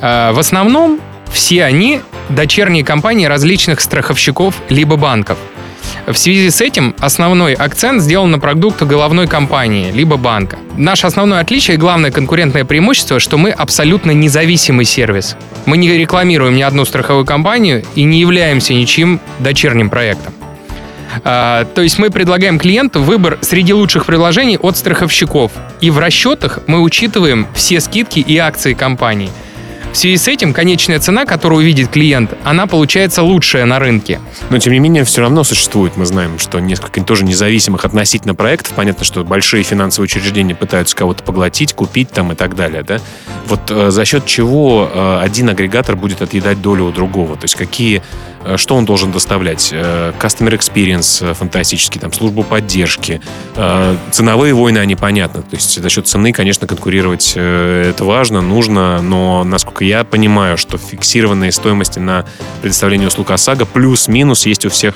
А, 0.00 0.32
В 0.32 0.38
основном 0.38 1.00
все 1.32 1.64
они 1.64 2.00
дочерние 2.30 2.84
компании 2.84 3.26
различных 3.26 3.80
страховщиков 3.80 4.56
либо 4.68 4.96
банков. 4.96 5.38
В 6.06 6.16
связи 6.16 6.50
с 6.50 6.60
этим 6.60 6.94
основной 6.98 7.54
акцент 7.54 8.02
сделан 8.02 8.30
на 8.30 8.38
продукты 8.38 8.84
головной 8.84 9.26
компании, 9.26 9.92
либо 9.92 10.16
банка. 10.16 10.58
Наше 10.76 11.06
основное 11.06 11.40
отличие 11.40 11.76
и 11.76 11.78
главное 11.78 12.10
конкурентное 12.10 12.64
преимущество, 12.64 13.20
что 13.20 13.38
мы 13.38 13.50
абсолютно 13.50 14.10
независимый 14.10 14.84
сервис. 14.84 15.36
Мы 15.66 15.76
не 15.76 15.88
рекламируем 15.88 16.56
ни 16.56 16.62
одну 16.62 16.84
страховую 16.84 17.24
компанию 17.24 17.84
и 17.94 18.04
не 18.04 18.20
являемся 18.20 18.74
ничьим 18.74 19.20
дочерним 19.38 19.90
проектом. 19.90 20.32
А, 21.24 21.64
то 21.64 21.82
есть 21.82 21.98
мы 21.98 22.10
предлагаем 22.10 22.58
клиенту 22.58 23.02
выбор 23.02 23.38
среди 23.40 23.72
лучших 23.72 24.06
приложений 24.06 24.58
от 24.58 24.76
страховщиков. 24.76 25.52
И 25.80 25.90
в 25.90 25.98
расчетах 25.98 26.60
мы 26.66 26.80
учитываем 26.80 27.46
все 27.54 27.80
скидки 27.80 28.20
и 28.20 28.36
акции 28.36 28.74
компании. 28.74 29.30
Связи 30.00 30.16
с 30.16 30.28
этим 30.28 30.54
конечная 30.54 30.98
цена, 30.98 31.26
которую 31.26 31.58
увидит 31.58 31.90
клиент, 31.90 32.32
она 32.42 32.66
получается 32.66 33.22
лучшая 33.22 33.66
на 33.66 33.78
рынке. 33.78 34.18
Но 34.48 34.56
тем 34.56 34.72
не 34.72 34.78
менее 34.78 35.04
все 35.04 35.20
равно 35.20 35.44
существует, 35.44 35.98
мы 35.98 36.06
знаем, 36.06 36.38
что 36.38 36.58
несколько 36.58 37.02
тоже 37.02 37.22
независимых 37.26 37.84
относительно 37.84 38.34
проектов. 38.34 38.72
Понятно, 38.74 39.04
что 39.04 39.22
большие 39.24 39.62
финансовые 39.62 40.06
учреждения 40.06 40.54
пытаются 40.54 40.96
кого-то 40.96 41.22
поглотить, 41.22 41.74
купить 41.74 42.08
там 42.12 42.32
и 42.32 42.34
так 42.34 42.56
далее, 42.56 42.82
да? 42.82 42.98
Вот 43.46 43.70
э, 43.70 43.90
за 43.90 44.06
счет 44.06 44.24
чего 44.24 44.90
э, 44.90 45.20
один 45.20 45.50
агрегатор 45.50 45.96
будет 45.96 46.22
отъедать 46.22 46.62
долю 46.62 46.86
у 46.86 46.92
другого? 46.92 47.36
То 47.36 47.44
есть 47.44 47.56
какие 47.56 48.02
что 48.56 48.76
он 48.76 48.84
должен 48.84 49.12
доставлять? 49.12 49.70
Э, 49.72 50.12
customer 50.18 50.58
experience 50.58 51.28
э, 51.28 51.34
фантастический, 51.34 52.00
там, 52.00 52.12
службу 52.12 52.42
поддержки. 52.42 53.20
Ценовые 54.10 54.54
войны, 54.54 54.78
они 54.78 54.96
понятны. 54.96 55.42
То 55.42 55.56
есть 55.56 55.80
за 55.80 55.88
счет 55.88 56.06
цены, 56.06 56.32
конечно, 56.32 56.66
конкурировать 56.66 57.34
это 57.36 58.04
важно, 58.04 58.40
нужно, 58.40 59.02
но, 59.02 59.44
насколько 59.44 59.84
я 59.84 60.04
понимаю, 60.04 60.56
что 60.56 60.78
фиксированные 60.78 61.52
стоимости 61.52 61.98
на 61.98 62.24
предоставление 62.62 63.08
услуг 63.08 63.30
ОСАГО 63.30 63.66
плюс-минус 63.66 64.46
есть 64.46 64.64
у 64.64 64.70
всех 64.70 64.94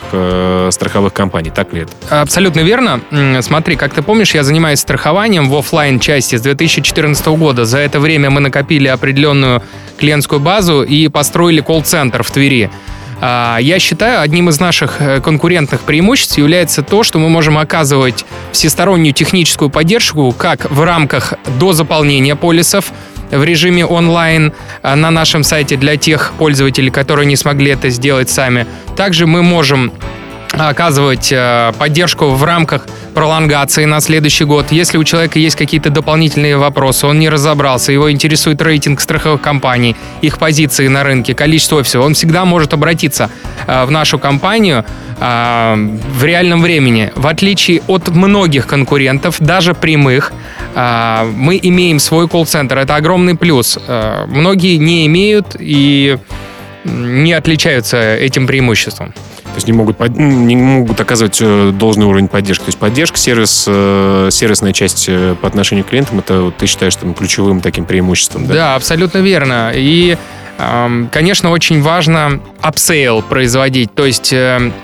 страховых 0.71 1.13
компаний. 1.13 1.51
Так 1.51 1.73
ли 1.73 1.83
это? 1.83 2.23
Абсолютно 2.23 2.61
верно. 2.61 3.01
Смотри, 3.43 3.77
как 3.77 3.93
ты 3.93 4.03
помнишь, 4.03 4.35
я 4.35 4.45
занимаюсь 4.45 4.81
страхованием 4.81 5.49
в 5.49 5.57
офлайн 5.57 6.01
части 6.01 6.37
с 6.37 6.41
2014 6.41 7.27
года. 7.27 7.65
За 7.65 7.79
это 7.79 8.01
время 8.01 8.31
мы 8.31 8.41
накопили 8.41 8.89
определенную 8.89 9.63
клиентскую 9.99 10.41
базу 10.41 10.83
и 10.83 11.09
построили 11.09 11.61
колл-центр 11.61 12.23
в 12.23 12.31
Твери. 12.31 12.71
А, 13.21 13.59
я 13.61 13.79
считаю, 13.79 14.21
одним 14.21 14.49
из 14.49 14.61
наших 14.61 15.01
э, 15.01 15.21
конкурентных 15.21 15.81
преимуществ 15.83 16.39
является 16.39 16.83
то, 16.83 17.03
что 17.03 17.19
мы 17.19 17.29
можем 17.29 17.59
оказывать 17.59 18.25
всестороннюю 18.53 19.15
техническую 19.15 19.71
поддержку 19.71 20.33
как 20.33 20.71
в 20.71 20.83
рамках 20.83 21.35
до 21.59 21.73
заполнения 21.73 22.37
полисов, 22.37 22.93
в 23.31 23.43
режиме 23.43 23.87
онлайн 23.87 24.53
э, 24.83 24.95
на 24.95 25.11
нашем 25.11 25.45
сайте 25.45 25.77
для 25.77 25.97
тех 25.97 26.33
пользователей, 26.39 26.91
которые 26.91 27.27
не 27.27 27.37
смогли 27.37 27.71
это 27.73 27.91
сделать 27.91 28.31
сами. 28.31 28.67
Также 28.97 29.27
мы 29.27 29.43
можем 29.43 29.93
оказывать 30.59 31.33
э, 31.33 31.73
поддержку 31.79 32.31
в 32.31 32.45
рамках 32.45 32.87
пролонгации 33.15 33.85
на 33.85 34.01
следующий 34.01 34.45
год. 34.45 34.73
Если 34.73 34.99
у 34.99 35.05
человека 35.05 35.39
есть 35.39 35.57
какие-то 35.57 35.91
дополнительные 35.91 36.57
вопросы, 36.57 37.07
он 37.07 37.19
не 37.19 37.29
разобрался, 37.29 37.93
его 37.93 38.11
интересует 38.11 38.61
рейтинг 38.63 39.01
страховых 39.01 39.41
компаний, 39.41 39.97
их 40.23 40.39
позиции 40.39 40.89
на 40.89 41.05
рынке, 41.05 41.35
количество 41.35 41.83
всего, 41.83 42.05
он 42.05 42.15
всегда 42.15 42.45
может 42.45 42.73
обратиться 42.73 43.31
э, 43.67 43.85
в 43.85 43.91
нашу 43.91 44.19
компанию 44.19 44.85
э, 45.21 45.75
в 46.19 46.25
реальном 46.25 46.63
времени. 46.63 47.13
В 47.15 47.27
отличие 47.27 47.83
от 47.87 48.09
многих 48.09 48.67
конкурентов, 48.67 49.37
даже 49.41 49.75
прямых, 49.75 50.33
мы 50.75 51.61
имеем 51.63 52.01
свой 52.01 52.29
колл-центр. 52.29 52.79
Это 52.79 52.97
огромный 52.97 53.37
плюс. 53.37 53.79
Многие 54.27 54.77
не 54.77 55.07
имеют 55.07 55.55
и 55.57 56.19
не 56.85 57.33
отличаются 57.33 58.17
этим 58.17 58.49
преимуществом. 58.49 59.15
То 59.55 59.59
есть 59.59 59.69
не 59.69 59.73
могут, 59.73 60.01
не 60.19 60.57
могут 60.57 61.01
оказывать 61.01 61.39
э, 61.41 61.71
должный 61.73 62.07
уровень 62.07 62.27
поддержки. 62.27 62.65
То 62.65 62.71
есть 62.71 62.79
поддержка, 62.79 63.17
сервис, 63.17 63.67
э, 63.69 64.29
сервисная 64.33 64.73
часть 64.73 65.07
э, 65.09 65.37
по 65.41 65.47
отношению 65.47 65.85
к 65.85 65.91
клиентам, 65.91 66.19
это 66.19 66.51
ты 66.59 66.67
считаешь 66.67 66.97
там 66.97 67.15
ключевым 67.15 67.61
таким 67.61 67.85
преимуществом, 67.85 68.49
да? 68.49 68.55
Да, 68.55 68.75
абсолютно 68.75 69.19
верно. 69.19 69.71
И 69.73 70.19
Конечно, 71.11 71.51
очень 71.51 71.83
важно 71.83 72.39
upsell 72.61 73.23
производить, 73.23 73.93
то 73.93 74.07
есть... 74.07 74.33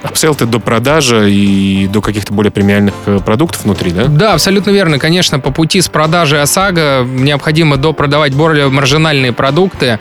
Upsell 0.02 0.34
это 0.34 0.44
до 0.44 0.58
продажи 0.58 1.30
и 1.30 1.86
до 1.86 2.00
каких-то 2.00 2.34
более 2.34 2.50
премиальных 2.50 2.94
продуктов 3.24 3.62
внутри, 3.62 3.92
да? 3.92 4.06
Да, 4.06 4.32
абсолютно 4.34 4.70
верно. 4.70 4.98
Конечно, 4.98 5.38
по 5.38 5.52
пути 5.52 5.80
с 5.80 5.88
продажи 5.88 6.40
ОСАГО 6.40 7.06
необходимо 7.08 7.76
допродавать 7.76 8.34
более 8.34 8.68
маржинальные 8.68 9.32
продукты, 9.32 10.00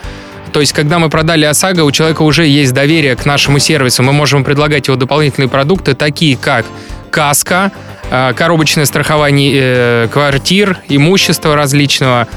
то 0.50 0.60
есть, 0.60 0.72
когда 0.72 0.98
мы 0.98 1.08
продали 1.08 1.44
ОСАГО, 1.44 1.82
у 1.82 1.90
человека 1.90 2.22
уже 2.22 2.46
есть 2.46 2.72
доверие 2.72 3.16
к 3.16 3.24
нашему 3.24 3.58
сервису. 3.58 4.02
Мы 4.02 4.12
можем 4.12 4.44
предлагать 4.44 4.88
его 4.88 4.96
дополнительные 4.96 5.48
продукты, 5.48 5.94
такие 5.94 6.36
как 6.36 6.66
каско, 7.10 7.72
э, 8.10 8.32
коробочное 8.34 8.84
страхование 8.84 9.52
э, 9.54 10.08
квартир, 10.12 10.78
имущества 10.88 11.56
различного, 11.56 12.28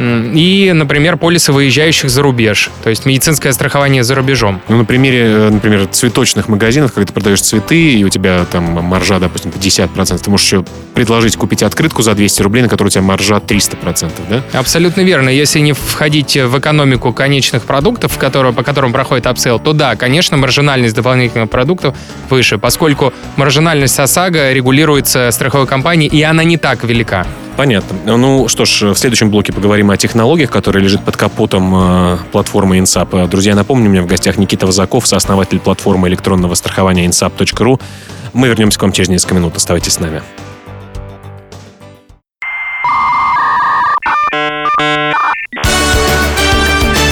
и, 0.00 0.72
например, 0.74 1.16
полисы 1.16 1.52
выезжающих 1.52 2.08
за 2.08 2.22
рубеж, 2.22 2.70
то 2.82 2.90
есть 2.90 3.04
медицинское 3.04 3.52
страхование 3.52 4.02
за 4.02 4.14
рубежом. 4.14 4.62
Ну, 4.68 4.78
на 4.78 4.84
примере, 4.84 5.22
э, 5.26 5.50
например, 5.50 5.86
цветочных 5.88 6.48
магазинов, 6.48 6.92
когда 6.92 7.06
ты 7.06 7.12
продаешь 7.12 7.42
цветы, 7.42 7.92
и 7.92 8.04
у 8.04 8.08
тебя 8.08 8.46
там 8.50 8.64
маржа, 8.64 9.18
допустим, 9.18 9.50
50%, 9.50 10.22
ты 10.22 10.30
можешь 10.30 10.46
еще 10.46 10.64
предложить 10.94 11.36
купить 11.36 11.62
открытку 11.62 12.02
за 12.02 12.14
200 12.14 12.42
рублей, 12.42 12.62
на 12.62 12.68
которую 12.68 12.88
у 12.88 12.92
тебя 12.92 13.02
маржа 13.02 13.36
300%, 13.36 14.10
да? 14.28 14.42
Абсолютно 14.58 15.02
верно. 15.02 15.28
Если 15.28 15.60
не 15.60 15.72
входить 15.72 16.36
в 16.36 16.58
экономику 16.58 17.12
конечных 17.12 17.64
продуктов, 17.64 18.16
которые, 18.16 18.52
по 18.52 18.62
которым 18.62 18.92
проходит 18.92 19.26
upsell, 19.26 19.58
то 19.58 19.72
да, 19.72 19.96
конечно, 19.96 20.36
маржинальность 20.36 20.94
дополнительных 20.94 21.50
продуктов 21.50 21.94
выше, 22.30 22.58
поскольку 22.58 23.12
маржинальность 23.36 23.98
ОСАГО 23.98 24.52
регулируется 24.52 25.30
страховой 25.30 25.66
компанией, 25.66 26.08
и 26.08 26.22
она 26.22 26.42
не 26.44 26.56
так 26.56 26.84
велика. 26.84 27.26
Понятно. 27.56 28.16
Ну 28.16 28.48
что 28.48 28.64
ж, 28.64 28.94
в 28.94 28.96
следующем 28.96 29.30
блоке 29.30 29.52
поговорим 29.52 29.90
о 29.90 29.96
технологиях, 29.96 30.50
которые 30.50 30.82
лежат 30.82 31.04
под 31.04 31.16
капотом 31.16 31.74
э, 31.74 32.18
платформы 32.32 32.78
INSAP. 32.78 33.28
Друзья, 33.28 33.54
напомню, 33.54 33.88
у 33.88 33.92
меня 33.92 34.02
в 34.02 34.06
гостях 34.06 34.38
Никита 34.38 34.66
Вазаков, 34.66 35.06
сооснователь 35.06 35.58
платформы 35.58 36.08
электронного 36.08 36.54
страхования 36.54 37.06
insap.ru. 37.06 37.80
Мы 38.32 38.48
вернемся 38.48 38.78
к 38.78 38.82
вам 38.82 38.92
через 38.92 39.08
несколько 39.08 39.34
минут. 39.34 39.56
Оставайтесь 39.56 39.92
с 39.92 40.00
нами. 40.00 40.22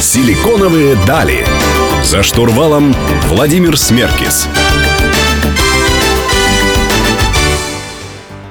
Силиконовые 0.01 0.97
дали. 1.07 1.45
За 2.03 2.23
штурвалом 2.23 2.95
Владимир 3.29 3.77
Смеркис. 3.77 4.49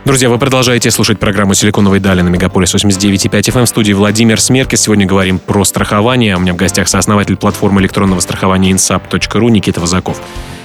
Друзья, 0.08 0.30
вы 0.30 0.40
продолжаете 0.40 0.90
слушать 0.90 1.20
программу 1.20 1.54
«Силиконовые 1.54 2.00
дали» 2.00 2.22
на 2.22 2.30
Мегаполис 2.30 2.74
89.5 2.74 3.30
FM. 3.30 3.66
В 3.66 3.68
студии 3.68 3.92
Владимир 3.92 4.40
Смеркис. 4.40 4.80
Сегодня 4.80 5.06
говорим 5.06 5.38
про 5.38 5.66
страхование. 5.66 6.38
У 6.38 6.40
меня 6.40 6.54
в 6.54 6.56
гостях 6.56 6.88
сооснователь 6.88 7.36
платформы 7.36 7.82
электронного 7.82 8.22
страхования 8.22 8.72
insap.ru 8.72 9.50
Никита 9.50 9.82
Вазаков. 9.82 10.22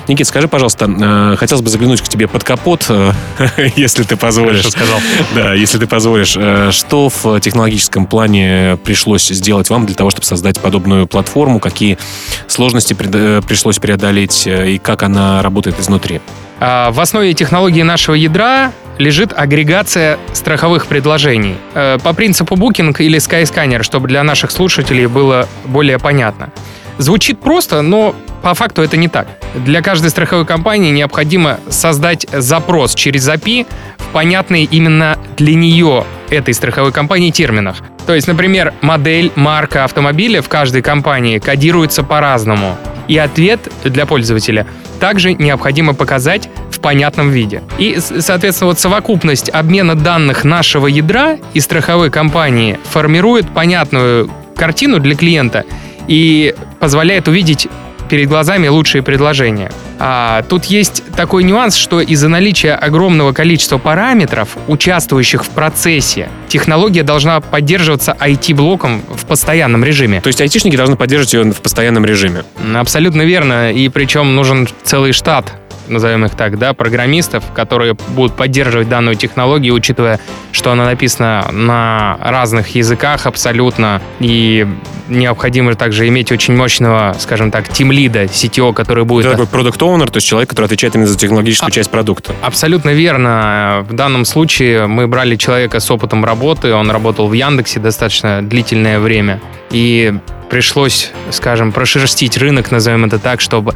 Никит, 0.07 0.29
скажи, 0.29 0.47
пожалуйста, 0.47 0.85
э, 0.89 1.37
хотелось 1.37 1.61
бы 1.61 1.71
заглянуть 1.71 2.01
к 2.03 2.09
тебе 2.09 2.29
под 2.29 2.45
капот, 2.45 2.87
э, 2.89 3.13
если 3.75 4.05
ты 4.05 4.17
позволишь. 4.17 4.69
сказал. 4.69 5.01
Да, 5.35 5.55
если 5.55 5.79
ты 5.79 5.89
позволишь. 5.89 6.37
Э, 6.37 6.71
что 6.71 7.09
в 7.09 7.41
технологическом 7.41 8.07
плане 8.07 8.79
пришлось 8.85 9.27
сделать 9.27 9.71
вам 9.71 9.87
для 9.87 9.97
того, 9.97 10.11
чтобы 10.11 10.25
создать 10.25 10.61
подобную 10.61 11.09
платформу? 11.09 11.59
Какие 11.59 11.99
сложности 12.47 12.95
пришлось 12.95 13.81
преодолеть 13.81 14.47
и 14.47 14.79
как 14.79 15.03
она 15.03 15.43
работает 15.43 15.81
изнутри? 15.81 16.21
А, 16.65 16.93
в 16.93 17.01
основе 17.01 17.35
технологии 17.35 17.83
нашего 17.83 18.15
ядра 18.15 18.71
лежит 18.99 19.33
агрегация 19.37 20.19
страховых 20.33 20.87
предложений. 20.87 21.57
Э, 21.75 21.99
по 22.03 22.13
принципу 22.13 22.55
Booking 22.55 22.95
или 22.99 23.19
Skyscanner, 23.19 23.83
чтобы 23.83 24.09
для 24.09 24.23
наших 24.23 24.51
слушателей 24.51 25.07
было 25.07 25.49
более 25.65 25.99
понятно. 25.99 26.51
Звучит 26.99 27.41
просто, 27.41 27.83
но 27.83 28.15
по 28.43 28.55
факту 28.55 28.83
это 28.83 28.97
не 28.97 29.09
так. 29.09 29.29
Для 29.55 29.83
каждой 29.83 30.11
страховой 30.11 30.45
компании 30.45 30.91
необходимо 30.91 31.61
создать 31.69 32.27
запрос 32.33 32.95
через 32.95 33.29
API 33.29 33.67
в 33.97 34.07
понятные 34.13 34.65
именно 34.65 35.19
для 35.37 35.55
нее, 35.55 36.05
этой 36.31 36.55
страховой 36.55 36.93
компании, 36.93 37.31
терминах. 37.31 37.79
То 38.07 38.15
есть, 38.15 38.27
например, 38.27 38.75
модель, 38.81 39.33
марка 39.37 39.85
автомобиля 39.85 40.43
в 40.43 40.49
каждой 40.49 40.83
компании 40.83 41.39
кодируется 41.39 42.03
по-разному. 42.03 42.77
И 43.09 43.17
ответ 43.19 43.61
для 43.85 44.07
пользователя 44.07 44.67
также 45.01 45.35
необходимо 45.35 45.95
показать 45.95 46.49
понятном 46.83 47.31
виде. 47.31 47.63
И, 47.79 47.99
соответственно, 48.01 48.69
вот 48.69 48.81
совокупность 48.81 49.49
обмена 49.49 49.95
данных 49.95 50.45
нашего 50.45 50.87
ядра 50.87 51.39
и 51.55 51.61
страховой 51.61 52.11
компании 52.11 52.79
формирует 52.91 53.49
понятную 53.49 54.31
картину 54.57 54.99
для 54.99 55.15
клиента 55.15 55.65
и 56.09 56.55
позволяет 56.79 57.29
увидеть 57.29 57.69
перед 58.11 58.29
глазами 58.29 58.69
лучшие 58.69 59.03
предложения. 59.03 59.73
А 59.99 60.43
тут 60.43 60.67
есть 60.67 61.03
такой 61.17 61.45
нюанс, 61.45 61.77
что 61.77 62.01
из-за 62.01 62.29
наличия 62.29 62.75
огромного 62.75 63.33
количества 63.33 63.79
параметров, 63.79 64.51
участвующих 64.67 65.45
в 65.45 65.49
процессе, 65.49 66.29
технология 66.49 67.05
должна 67.05 67.41
поддерживаться 67.41 68.15
IT-блоком 68.21 69.01
в 69.09 69.25
постоянном 69.25 69.83
режиме. 69.83 70.21
То 70.21 70.27
есть 70.27 70.41
айтишники 70.43 70.77
должны 70.77 70.97
поддерживать 70.97 71.33
ее 71.33 71.53
в 71.53 71.63
постоянном 71.63 72.05
режиме? 72.05 72.43
Абсолютно 72.75 73.23
верно. 73.23 73.73
И 73.73 73.89
причем 73.89 74.35
нужен 74.35 74.69
целый 74.83 75.13
штат 75.13 75.55
назовем 75.89 76.25
их 76.25 76.35
так, 76.35 76.59
да, 76.59 76.75
программистов, 76.75 77.45
которые 77.55 77.95
будут 78.09 78.37
поддерживать 78.37 78.89
данную 78.89 79.17
технологию, 79.17 79.75
учитывая, 79.75 80.21
что 80.53 80.73
она 80.73 80.85
написана 80.87 81.49
на 81.53 82.17
разных 82.21 82.75
языках 82.75 83.27
абсолютно, 83.27 84.01
и 84.21 84.67
необходимо 85.09 85.75
также 85.75 86.09
иметь 86.09 86.33
очень 86.33 86.57
мощного, 86.57 87.15
скажем 87.19 87.51
так, 87.51 87.69
тимлида, 87.69 88.25
CTO, 88.25 88.73
который 88.73 89.05
будет... 89.05 89.27
Это 89.27 89.37
такой 89.37 89.47
продукт 89.47 89.81
оунер 89.83 90.11
то 90.11 90.19
есть 90.19 90.27
человек, 90.27 90.51
который 90.51 90.67
отвечает 90.67 90.95
именно 90.95 91.09
за 91.09 91.19
технологическую 91.19 91.69
а, 91.69 91.71
часть 91.71 91.91
продукта. 91.91 92.35
Абсолютно 92.43 92.91
верно. 92.91 93.85
В 93.89 93.95
данном 93.95 94.25
случае 94.25 94.87
мы 94.87 95.07
брали 95.07 95.37
человека 95.37 95.81
с 95.81 95.91
опытом 95.91 96.25
работы, 96.25 96.73
он 96.75 96.91
работал 96.91 97.29
в 97.29 97.33
Яндексе 97.33 97.81
достаточно 97.81 98.43
длительное 98.43 98.99
время, 98.99 99.41
и 99.71 100.15
пришлось, 100.53 101.11
скажем, 101.31 101.73
прошерстить 101.73 102.37
рынок, 102.37 102.71
назовем 102.71 103.07
это 103.07 103.19
так, 103.19 103.41
чтобы 103.41 103.75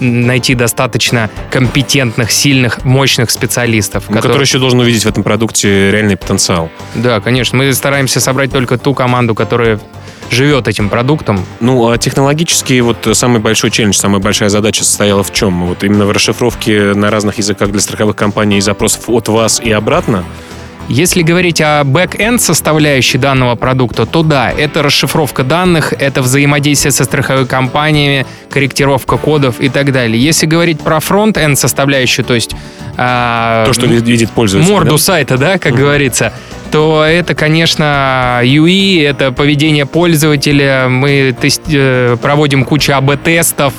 найти 0.00 0.56
достаточно 0.56 1.30
компетентных, 1.52 2.32
сильных, 2.32 2.84
мощных 2.84 3.30
специалистов. 3.30 4.06
Ну, 4.08 4.16
которые... 4.16 4.32
Который 4.32 4.42
еще 4.42 4.58
должен 4.58 4.80
увидеть 4.80 5.04
в 5.04 5.08
этом 5.08 5.22
продукте 5.22 5.92
реальный 5.92 6.16
потенциал. 6.16 6.70
Да, 6.96 7.20
конечно. 7.20 7.56
Мы 7.56 7.72
стараемся 7.72 8.18
собрать 8.18 8.50
только 8.50 8.78
ту 8.78 8.94
команду, 8.94 9.36
которая 9.36 9.78
живет 10.32 10.66
этим 10.66 10.88
продуктом. 10.88 11.46
Ну, 11.60 11.88
а 11.88 11.96
технологически 11.98 12.80
вот 12.80 13.08
самый 13.12 13.38
большой 13.40 13.70
челлендж, 13.70 13.94
самая 13.94 14.20
большая 14.20 14.48
задача 14.48 14.82
состояла 14.82 15.22
в 15.22 15.32
чем? 15.32 15.66
Вот 15.66 15.84
именно 15.84 16.04
в 16.04 16.10
расшифровке 16.10 16.94
на 16.94 17.10
разных 17.10 17.38
языках 17.38 17.70
для 17.70 17.80
страховых 17.80 18.16
компаний 18.16 18.60
запросов 18.60 19.08
от 19.08 19.28
вас 19.28 19.60
и 19.60 19.70
обратно? 19.70 20.24
Если 20.88 21.20
говорить 21.20 21.60
о 21.60 21.84
back-end 21.84 22.40
составляющей 22.40 23.18
данного 23.18 23.56
продукта, 23.56 24.06
то 24.06 24.22
да, 24.22 24.50
это 24.50 24.82
расшифровка 24.82 25.44
данных, 25.44 25.92
это 25.92 26.22
взаимодействие 26.22 26.92
со 26.92 27.04
страховыми 27.04 27.46
компаниями, 27.46 28.26
корректировка 28.48 29.18
кодов 29.18 29.60
и 29.60 29.68
так 29.68 29.92
далее. 29.92 30.20
Если 30.20 30.46
говорить 30.46 30.80
про 30.80 31.00
front-end 31.00 31.58
составляющую, 31.58 32.24
то 32.24 32.34
есть... 32.34 32.52
Э, 32.96 33.64
то, 33.66 33.74
что 33.74 33.86
видит 33.86 34.30
пользователь. 34.30 34.70
Морду 34.72 34.92
да? 34.92 34.98
сайта, 34.98 35.36
да, 35.36 35.58
как 35.58 35.74
mm-hmm. 35.74 35.76
говорится, 35.76 36.32
то 36.70 37.04
это, 37.04 37.34
конечно, 37.34 38.40
UI, 38.42 39.06
это 39.06 39.30
поведение 39.30 39.84
пользователя. 39.84 40.88
Мы 40.88 41.36
тест, 41.38 41.62
э, 41.70 42.16
проводим 42.20 42.64
кучу 42.64 42.92
АБ-тестов, 42.92 43.74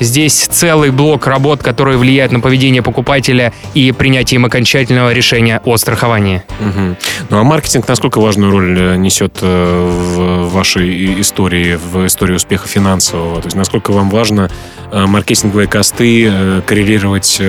Здесь 0.00 0.46
целый 0.46 0.90
блок 0.90 1.26
работ, 1.26 1.62
которые 1.62 1.98
влияют 1.98 2.32
на 2.32 2.40
поведение 2.40 2.82
покупателя 2.82 3.52
и 3.74 3.92
принятие 3.92 4.36
им 4.36 4.44
окончательного 4.44 5.12
решения 5.12 5.60
о 5.64 5.76
страховании. 5.76 6.42
Угу. 6.60 6.96
Ну 7.30 7.38
а 7.38 7.42
маркетинг 7.42 7.88
насколько 7.88 8.20
важную 8.20 8.52
роль 8.52 8.78
э, 8.78 8.96
несет 8.96 9.38
э, 9.40 9.88
в 9.88 10.50
вашей 10.50 11.20
истории, 11.20 11.76
в 11.76 12.06
истории 12.06 12.34
успеха 12.34 12.68
финансового? 12.68 13.40
То 13.40 13.46
есть 13.46 13.56
насколько 13.56 13.92
вам 13.92 14.10
важно 14.10 14.50
маркетинговые 14.92 15.68
косты 15.68 16.62
коррелировать 16.66 17.40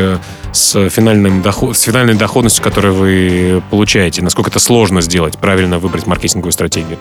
с, 0.52 0.90
финальным 0.90 1.42
доход, 1.42 1.78
с 1.78 1.82
финальной 1.84 2.16
доходностью, 2.16 2.64
которую 2.64 2.94
вы 2.96 3.64
получаете? 3.70 4.22
Насколько 4.22 4.50
это 4.50 4.60
сложно 4.60 5.02
сделать, 5.02 5.38
правильно 5.38 5.80
выбрать 5.80 6.08
маркетинговую 6.08 6.52
стратегию? 6.52 6.98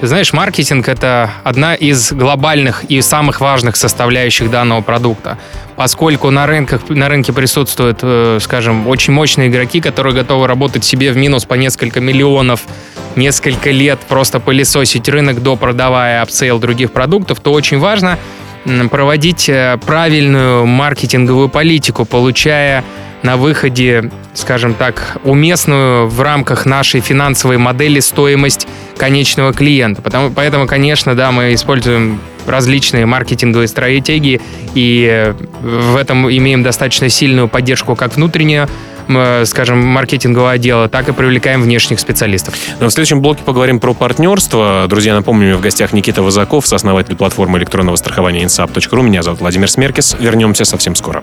Знаешь, 0.00 0.32
маркетинг— 0.32 0.88
это 0.88 1.30
одна 1.44 1.74
из 1.74 2.12
глобальных 2.12 2.84
и 2.84 3.00
самых 3.00 3.40
важных 3.40 3.76
составляющих 3.76 4.50
данного 4.50 4.80
продукта, 4.80 5.38
поскольку 5.76 6.30
на, 6.30 6.46
рынках, 6.46 6.88
на 6.88 7.08
рынке 7.08 7.32
присутствуют, 7.32 8.00
э, 8.02 8.38
скажем, 8.40 8.88
очень 8.88 9.12
мощные 9.12 9.48
игроки, 9.48 9.80
которые 9.80 10.14
готовы 10.14 10.46
работать 10.46 10.84
себе 10.84 11.12
в 11.12 11.16
минус 11.16 11.44
по 11.44 11.54
несколько 11.54 12.00
миллионов, 12.00 12.62
несколько 13.14 13.70
лет 13.70 14.00
просто 14.08 14.40
пылесосить 14.40 15.08
рынок, 15.08 15.42
допродавая 15.42 16.22
upsell 16.22 16.58
других 16.58 16.92
продуктов, 16.92 17.40
то 17.40 17.52
очень 17.52 17.78
важно— 17.78 18.18
проводить 18.90 19.48
э, 19.48 19.78
правильную 19.84 20.66
маркетинговую 20.66 21.48
политику, 21.48 22.04
получая 22.04 22.84
на 23.22 23.36
выходе, 23.36 24.10
скажем 24.34 24.74
так, 24.74 25.18
уместную 25.24 26.08
в 26.08 26.20
рамках 26.20 26.66
нашей 26.66 27.00
финансовой 27.00 27.56
модели 27.56 28.00
стоимость 28.00 28.66
конечного 28.96 29.52
клиента. 29.52 30.02
Потому, 30.02 30.30
поэтому, 30.30 30.66
конечно, 30.66 31.14
да, 31.14 31.32
мы 31.32 31.54
используем 31.54 32.20
различные 32.46 33.06
маркетинговые 33.06 33.68
стратегии 33.68 34.40
и 34.74 35.08
э, 35.08 35.34
в 35.60 35.96
этом 35.96 36.28
имеем 36.28 36.62
достаточно 36.62 37.08
сильную 37.08 37.48
поддержку 37.48 37.94
как 37.94 38.16
внутреннюю 38.16 38.68
скажем, 39.44 39.84
маркетингового 39.84 40.52
отдела, 40.52 40.88
так 40.88 41.08
и 41.08 41.12
привлекаем 41.12 41.60
внешних 41.60 42.00
специалистов. 42.00 42.54
Но 42.80 42.88
в 42.88 42.92
следующем 42.92 43.20
блоке 43.20 43.42
поговорим 43.44 43.80
про 43.80 43.94
партнерство. 43.94 44.86
Друзья, 44.88 45.14
напомню, 45.14 45.56
в 45.56 45.60
гостях 45.60 45.92
Никита 45.92 46.22
Вазаков, 46.22 46.66
сооснователь 46.66 47.16
платформы 47.16 47.58
электронного 47.58 47.96
страхования 47.96 48.44
insap.ru. 48.44 49.02
Меня 49.02 49.22
зовут 49.22 49.40
Владимир 49.40 49.68
Смеркис. 49.68 50.16
Вернемся 50.18 50.64
совсем 50.64 50.94
скоро. 50.94 51.22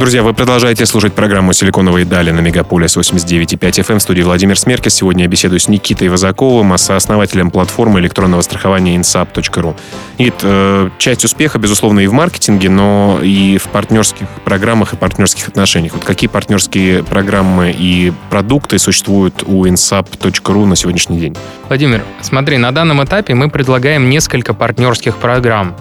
Друзья, 0.00 0.22
вы 0.22 0.32
продолжаете 0.32 0.86
слушать 0.86 1.12
программу 1.12 1.52
«Силиконовые 1.52 2.06
дали» 2.06 2.30
на 2.30 2.40
Мегаполис 2.40 2.96
89.5 2.96 3.58
FM 3.58 3.98
в 3.98 4.00
студии 4.00 4.22
Владимир 4.22 4.58
Смеркис. 4.58 4.94
Сегодня 4.94 5.24
я 5.24 5.28
беседую 5.28 5.60
с 5.60 5.68
Никитой 5.68 6.08
Вазаковым, 6.08 6.72
а 6.72 6.78
сооснователем 6.78 7.50
платформы 7.50 8.00
электронного 8.00 8.40
страхования 8.40 8.96
insap.ru. 8.96 9.76
Никит, 10.16 10.36
э, 10.42 10.88
часть 10.96 11.26
успеха, 11.26 11.58
безусловно, 11.58 12.00
и 12.00 12.06
в 12.06 12.14
маркетинге, 12.14 12.70
но 12.70 13.20
и 13.22 13.58
в 13.58 13.64
партнерских 13.64 14.26
программах 14.42 14.94
и 14.94 14.96
партнерских 14.96 15.48
отношениях. 15.48 15.92
Вот 15.92 16.04
какие 16.04 16.30
партнерские 16.30 17.04
программы 17.04 17.70
и 17.78 18.14
продукты 18.30 18.78
существуют 18.78 19.42
у 19.46 19.66
insap.ru 19.66 20.64
на 20.64 20.76
сегодняшний 20.76 21.18
день? 21.18 21.36
Владимир, 21.68 22.02
смотри, 22.22 22.56
на 22.56 22.72
данном 22.72 23.04
этапе 23.04 23.34
мы 23.34 23.50
предлагаем 23.50 24.08
несколько 24.08 24.54
партнерских 24.54 25.18
программ. 25.18 25.76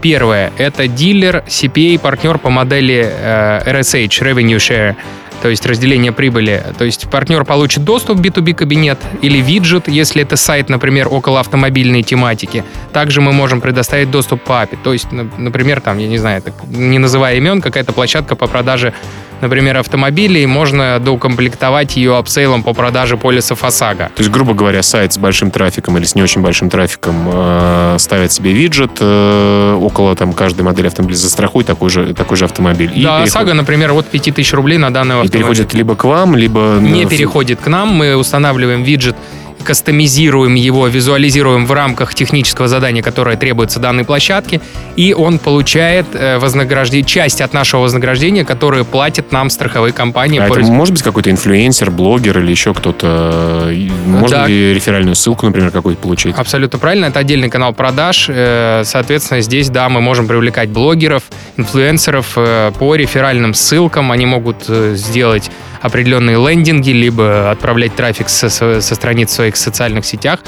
Первое— 0.00 0.52
это 0.58 0.86
дилер, 0.86 1.42
CPA-партнер 1.46 2.38
по 2.38 2.50
модели 2.50 3.04
э, 3.08 3.62
RSH, 3.66 4.22
Revenue 4.22 4.56
Share, 4.56 4.94
то 5.42 5.48
есть 5.48 5.66
разделение 5.66 6.12
прибыли. 6.12 6.64
То 6.78 6.84
есть 6.84 7.08
партнер 7.10 7.44
получит 7.44 7.84
доступ 7.84 8.18
в 8.18 8.20
B2B 8.20 8.54
кабинет 8.54 8.98
или 9.22 9.38
виджет, 9.38 9.88
если 9.88 10.22
это 10.22 10.36
сайт, 10.36 10.68
например, 10.68 11.08
около 11.10 11.40
автомобильной 11.40 12.02
тематики. 12.02 12.64
Также 12.92 13.20
мы 13.20 13.32
можем 13.32 13.60
предоставить 13.60 14.10
доступ 14.10 14.42
по 14.42 14.62
API. 14.62 14.78
То 14.82 14.92
есть, 14.92 15.08
например, 15.12 15.80
там, 15.80 15.98
я 15.98 16.08
не 16.08 16.18
знаю, 16.18 16.42
не 16.66 16.98
называя 16.98 17.36
имен, 17.36 17.60
какая-то 17.60 17.92
площадка 17.92 18.36
по 18.36 18.46
продаже 18.46 18.94
например, 19.40 19.76
автомобилей, 19.78 20.46
можно 20.46 20.98
доукомплектовать 20.98 21.96
ее 21.96 22.16
апсейлом 22.16 22.62
по 22.62 22.72
продаже 22.72 23.16
полисов 23.16 23.64
ОСАГО. 23.64 24.10
То 24.14 24.20
есть, 24.20 24.30
грубо 24.30 24.54
говоря, 24.54 24.82
сайт 24.82 25.12
с 25.12 25.18
большим 25.18 25.50
трафиком 25.50 25.96
или 25.98 26.04
с 26.04 26.14
не 26.14 26.22
очень 26.22 26.42
большим 26.42 26.70
трафиком 26.70 27.28
э, 27.32 27.96
ставит 27.98 28.32
себе 28.32 28.52
виджет 28.52 28.92
э, 29.00 29.78
около 29.80 30.14
там 30.16 30.32
каждой 30.32 30.62
модели 30.62 30.86
автомобиля, 30.86 31.16
застрахуй 31.16 31.64
такой 31.64 31.90
же, 31.90 32.14
такой 32.14 32.36
же 32.36 32.44
автомобиль. 32.44 32.90
Да, 33.02 33.20
и 33.20 33.24
ОСАГО, 33.24 33.54
например, 33.54 33.92
вот 33.92 34.06
5000 34.06 34.52
рублей 34.54 34.78
на 34.78 34.92
данный 34.92 35.16
автомобиль. 35.16 35.30
И 35.30 35.32
переходит 35.32 35.74
либо 35.74 35.96
к 35.96 36.04
вам, 36.04 36.36
либо... 36.36 36.78
Не 36.80 37.06
переходит 37.06 37.60
к 37.60 37.66
нам, 37.68 37.88
мы 37.88 38.16
устанавливаем 38.16 38.82
виджет 38.82 39.16
кастомизируем 39.64 40.54
его, 40.54 40.86
визуализируем 40.86 41.66
в 41.66 41.72
рамках 41.72 42.14
технического 42.14 42.68
задания, 42.68 43.02
которое 43.02 43.36
требуется 43.36 43.80
данной 43.80 44.04
площадке, 44.04 44.60
и 44.96 45.14
он 45.14 45.38
получает 45.38 46.06
э, 46.14 46.38
вознаграждение, 46.38 47.04
часть 47.04 47.40
от 47.40 47.52
нашего 47.52 47.82
вознаграждения, 47.82 48.44
которое 48.44 48.84
платят 48.84 49.32
нам 49.32 49.50
страховые 49.50 49.92
компании. 49.92 50.40
А 50.40 50.46
это 50.46 50.60
может 50.72 50.94
быть 50.94 51.02
какой-то 51.02 51.30
инфлюенсер, 51.30 51.90
блогер 51.90 52.38
или 52.38 52.50
еще 52.50 52.74
кто-то? 52.74 53.72
Можно 54.06 54.36
да. 54.38 54.46
ли 54.46 54.74
реферальную 54.74 55.14
ссылку, 55.14 55.46
например, 55.46 55.70
какую-то 55.70 56.00
получить? 56.00 56.34
Абсолютно 56.36 56.78
правильно. 56.78 57.06
Это 57.06 57.20
отдельный 57.20 57.50
канал 57.50 57.72
продаж. 57.72 58.26
Э, 58.28 58.82
соответственно, 58.84 59.40
здесь, 59.40 59.68
да, 59.70 59.88
мы 59.88 60.00
можем 60.00 60.26
привлекать 60.26 60.68
блогеров, 60.70 61.24
инфлюенсеров 61.56 62.32
э, 62.36 62.72
по 62.78 62.94
реферальным 62.94 63.54
ссылкам. 63.54 64.12
Они 64.12 64.26
могут 64.26 64.64
сделать 64.66 65.50
определенные 65.80 66.36
лендинги, 66.36 66.90
либо 66.90 67.50
отправлять 67.50 67.94
трафик 67.94 68.28
со, 68.28 68.48
со 68.48 68.80
страниц 68.80 69.30
в 69.30 69.34
своих 69.34 69.56
социальных 69.56 70.04
сетях. 70.04 70.40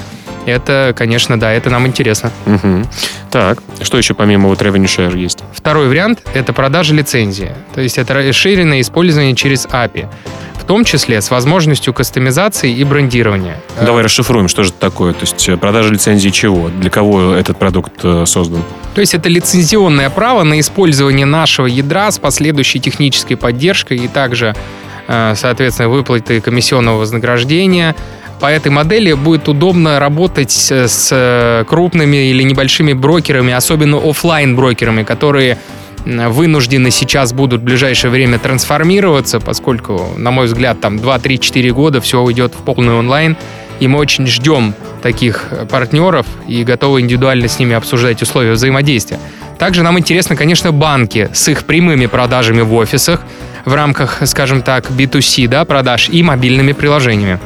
Это, 0.47 0.95
конечно, 0.97 1.38
да, 1.38 1.53
это 1.53 1.71
нам 1.71 1.87
интересно. 1.87 2.33
Угу. 2.47 2.83
Так, 3.31 3.62
что 3.83 3.99
еще 3.99 4.14
помимо 4.14 4.49
вот 4.49 4.62
Revenue 4.62 4.87
Share 4.87 5.16
есть? 5.16 5.40
Второй 5.53 5.88
вариант— 5.88 6.23
это 6.35 6.53
продажа 6.53 6.95
лицензии. 6.95 7.53
То 7.75 7.81
есть 7.81 7.99
это 7.99 8.14
расширенное 8.14 8.81
использование 8.81 9.35
через 9.37 9.66
API 9.66 10.09
в 10.61 10.64
том 10.64 10.85
числе 10.85 11.20
с 11.20 11.31
возможностью 11.31 11.92
кастомизации 11.92 12.73
и 12.73 12.85
брендирования. 12.85 13.57
Давай 13.81 14.05
расшифруем, 14.05 14.49
что 14.49 14.62
же 14.62 14.70
это 14.70 14.79
такое. 14.79 15.12
То 15.12 15.23
есть 15.23 15.49
э, 15.49 15.57
продажа 15.57 15.92
лицензии 15.92 16.29
чего? 16.31 16.68
Для 16.68 16.90
кого 16.90 17.33
этот 17.33 17.59
продукт 17.59 17.92
э, 18.03 18.25
создан? 18.27 18.62
То 18.94 19.01
есть 19.01 19.14
это 19.14 19.29
лицензионное 19.29 20.11
право 20.11 20.42
на 20.42 20.61
использование 20.61 21.27
нашего 21.27 21.66
ядра 21.66 22.11
с 22.11 22.18
последующей 22.18 22.81
технической 22.81 23.37
поддержкой 23.37 23.99
и 23.99 24.09
также 24.09 24.55
Э, 25.12 25.35
соответственно, 25.35 25.88
выплаты 25.88 26.40
комиссионного 26.40 26.99
вознаграждения. 26.99 27.96
По 28.38 28.46
этой 28.46 28.70
модели 28.70 29.12
будет 29.12 29.49
удобно 29.49 29.99
работать 29.99 30.53
с 30.53 31.64
крупными 31.68 32.31
или 32.31 32.44
небольшими 32.44 32.92
брокерами, 32.92 33.53
особенно 33.53 33.99
офлайн 33.99 34.55
брокерами 34.55 35.03
которые 35.03 35.59
вынуждены 36.05 36.91
сейчас 36.91 37.33
будут 37.33 37.61
в 37.61 37.65
ближайшее 37.65 38.11
время 38.11 38.39
трансформироваться, 38.39 39.41
поскольку, 39.41 40.11
на 40.17 40.31
мой 40.31 40.47
взгляд, 40.47 40.81
там 40.81 40.97
2-3-4 40.97 41.71
года 41.71 42.01
все 42.01 42.21
уйдет 42.21 42.55
в 42.55 42.63
полный 42.65 42.95
онлайн, 42.95 43.37
и 43.81 43.89
мы 43.89 43.99
очень 43.99 44.27
ждем 44.27 44.75
таких 45.03 45.49
партнеров 45.71 46.27
и 46.47 46.65
готовы 46.65 47.01
индивидуально 47.01 47.49
с 47.49 47.59
ними 47.59 47.75
обсуждать 47.75 48.23
условия 48.23 48.53
взаимодействия. 48.53 49.19
Также 49.59 49.83
нам 49.83 49.99
интересно, 49.99 50.37
конечно, 50.37 50.73
банки 50.73 51.29
с 51.33 51.49
их 51.49 51.65
прямыми 51.65 52.07
продажами 52.07 52.63
в 52.63 52.73
офисах 52.75 53.23
в 53.65 53.75
рамках, 53.75 54.23
скажем 54.25 54.63
так, 54.63 54.91
B2C 54.91 55.49
да, 55.49 55.65
продаж 55.65 56.09
и 56.09 56.23
мобильными 56.23 56.73
приложениями. 56.73 57.39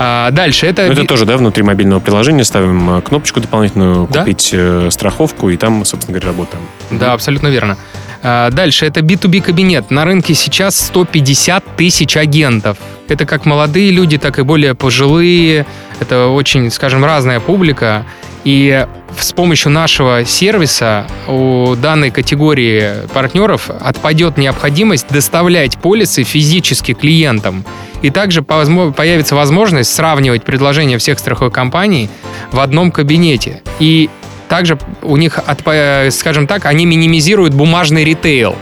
А, 0.00 0.30
дальше 0.30 0.66
это... 0.66 0.86
Ну, 0.86 0.92
это 0.92 1.04
тоже, 1.04 1.24
да, 1.24 1.36
внутри 1.36 1.64
мобильного 1.64 1.98
приложения 1.98 2.44
ставим 2.44 2.98
э, 2.98 3.02
кнопочку 3.02 3.40
дополнительную, 3.40 4.06
да? 4.06 4.20
купить 4.20 4.50
э, 4.52 4.90
страховку, 4.92 5.50
и 5.50 5.56
там, 5.56 5.84
собственно 5.84 6.16
говоря, 6.16 6.28
работаем. 6.28 6.62
Да, 6.92 7.14
абсолютно 7.14 7.48
верно. 7.48 7.76
А, 8.22 8.50
дальше 8.52 8.86
это 8.86 9.00
B2B 9.00 9.40
кабинет. 9.40 9.90
На 9.90 10.04
рынке 10.04 10.34
сейчас 10.34 10.78
150 10.86 11.76
тысяч 11.76 12.16
агентов. 12.16 12.78
Это 13.08 13.26
как 13.26 13.44
молодые 13.44 13.90
люди, 13.90 14.18
так 14.18 14.38
и 14.38 14.42
более 14.42 14.76
пожилые. 14.76 15.66
Это 15.98 16.28
очень, 16.28 16.70
скажем, 16.70 17.04
разная 17.04 17.40
публика. 17.40 18.06
И 18.44 18.86
с 19.18 19.32
помощью 19.32 19.72
нашего 19.72 20.24
сервиса 20.24 21.06
у 21.26 21.74
данной 21.74 22.12
категории 22.12 23.06
партнеров 23.12 23.68
отпадет 23.68 24.38
необходимость 24.38 25.08
доставлять 25.08 25.76
полисы 25.78 26.22
физически 26.22 26.94
клиентам. 26.94 27.64
И 28.02 28.10
также 28.10 28.42
появится 28.42 29.34
возможность 29.34 29.92
сравнивать 29.94 30.42
предложения 30.42 30.98
всех 30.98 31.18
страховых 31.18 31.52
компаний 31.52 32.08
в 32.52 32.60
одном 32.60 32.92
кабинете. 32.92 33.62
И 33.78 34.08
также 34.48 34.78
у 35.02 35.16
них, 35.16 35.38
скажем 36.10 36.46
так, 36.46 36.66
они 36.66 36.86
минимизируют 36.86 37.54
бумажный 37.54 38.04
ритейл. 38.04 38.56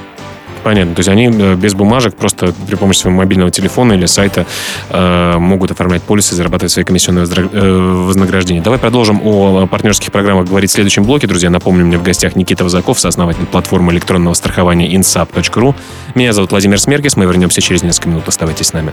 Понятно. 0.67 0.97
То 0.97 0.99
есть 0.99 1.09
они 1.09 1.27
э, 1.29 1.55
без 1.55 1.75
бумажек 1.75 2.17
просто 2.17 2.53
при 2.67 2.75
помощи 2.75 2.99
своего 2.99 3.19
мобильного 3.19 3.53
телефона 3.53 3.93
или 3.93 4.07
сайта 4.07 4.47
э, 4.91 5.37
могут 5.39 5.71
оформлять 5.71 6.03
полисы 6.03 6.35
и 6.35 6.37
зарабатывать 6.37 6.73
свои 6.73 6.85
комиссионные 6.85 7.25
э, 7.25 8.03
вознаграждения. 8.09 8.63
Давай 8.63 8.81
продолжим 8.81 9.21
о 9.23 9.69
партнерских 9.69 10.11
программах 10.11 10.49
говорить 10.49 10.71
в 10.71 10.73
следующем 10.73 11.05
блоке. 11.05 11.29
Друзья, 11.29 11.51
напомню, 11.51 11.85
у 11.85 11.87
меня 11.87 11.99
в 11.99 12.03
гостях 12.03 12.35
Никита 12.35 12.65
Вазаков, 12.65 12.99
сооснователь 12.99 13.47
платформы 13.47 13.93
электронного 13.93 14.35
страхования 14.35 14.93
insap.ru. 14.93 15.77
Меня 16.17 16.33
зовут 16.33 16.51
Владимир 16.51 16.81
Смеркис. 16.81 17.15
Мы 17.15 17.27
вернемся 17.27 17.61
через 17.61 17.85
несколько 17.85 18.09
минут. 18.09 18.27
Оставайтесь 18.27 18.67
с 18.67 18.73
нами. 18.73 18.93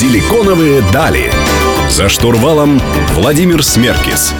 Силиконовые 0.00 0.82
дали. 0.94 1.30
За 1.90 2.08
штурвалом 2.08 2.80
Владимир 3.12 3.62
Смеркис. 3.62 4.32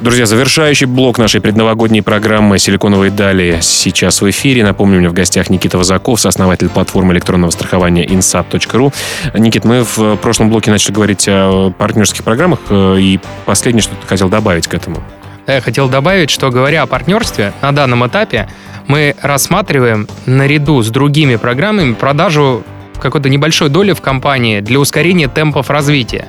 Друзья, 0.00 0.24
завершающий 0.26 0.86
блок 0.86 1.18
нашей 1.18 1.40
предновогодней 1.40 2.00
программы 2.00 2.60
«Силиконовые 2.60 3.10
дали» 3.10 3.58
сейчас 3.60 4.22
в 4.22 4.30
эфире. 4.30 4.62
Напомню, 4.62 4.98
у 4.98 5.00
меня 5.00 5.10
в 5.10 5.14
гостях 5.14 5.50
Никита 5.50 5.76
Вазаков, 5.76 6.20
сооснователь 6.20 6.68
платформы 6.68 7.12
электронного 7.12 7.50
страхования 7.50 8.06
insap.ru. 8.06 8.94
Никит, 9.36 9.64
мы 9.64 9.82
в 9.82 10.14
прошлом 10.18 10.50
блоке 10.50 10.70
начали 10.70 10.92
говорить 10.92 11.26
о 11.26 11.72
партнерских 11.76 12.22
программах, 12.22 12.60
э, 12.70 12.98
и 13.00 13.18
последнее, 13.46 13.82
что 13.82 13.96
ты 13.96 14.06
хотел 14.06 14.28
добавить 14.28 14.68
к 14.68 14.74
этому. 14.74 15.02
Я 15.46 15.60
хотел 15.60 15.88
добавить, 15.88 16.30
что 16.30 16.50
говоря 16.50 16.82
о 16.82 16.86
партнерстве, 16.86 17.52
на 17.60 17.72
данном 17.72 18.06
этапе 18.06 18.48
мы 18.86 19.14
рассматриваем 19.20 20.08
наряду 20.26 20.82
с 20.82 20.88
другими 20.88 21.36
программами 21.36 21.94
продажу 21.94 22.64
какой-то 22.98 23.28
небольшой 23.28 23.68
доли 23.68 23.92
в 23.92 24.00
компании 24.00 24.60
для 24.60 24.78
ускорения 24.78 25.28
темпов 25.28 25.68
развития. 25.68 26.28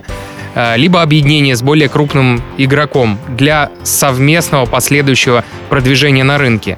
Э, 0.55 0.75
либо 0.75 1.01
объединение 1.01 1.55
с 1.55 1.61
более 1.61 1.87
крупным 1.87 2.41
игроком 2.57 3.17
для 3.29 3.71
совместного 3.83 4.65
последующего 4.65 5.45
продвижения 5.69 6.23
на 6.23 6.37
рынке. 6.37 6.77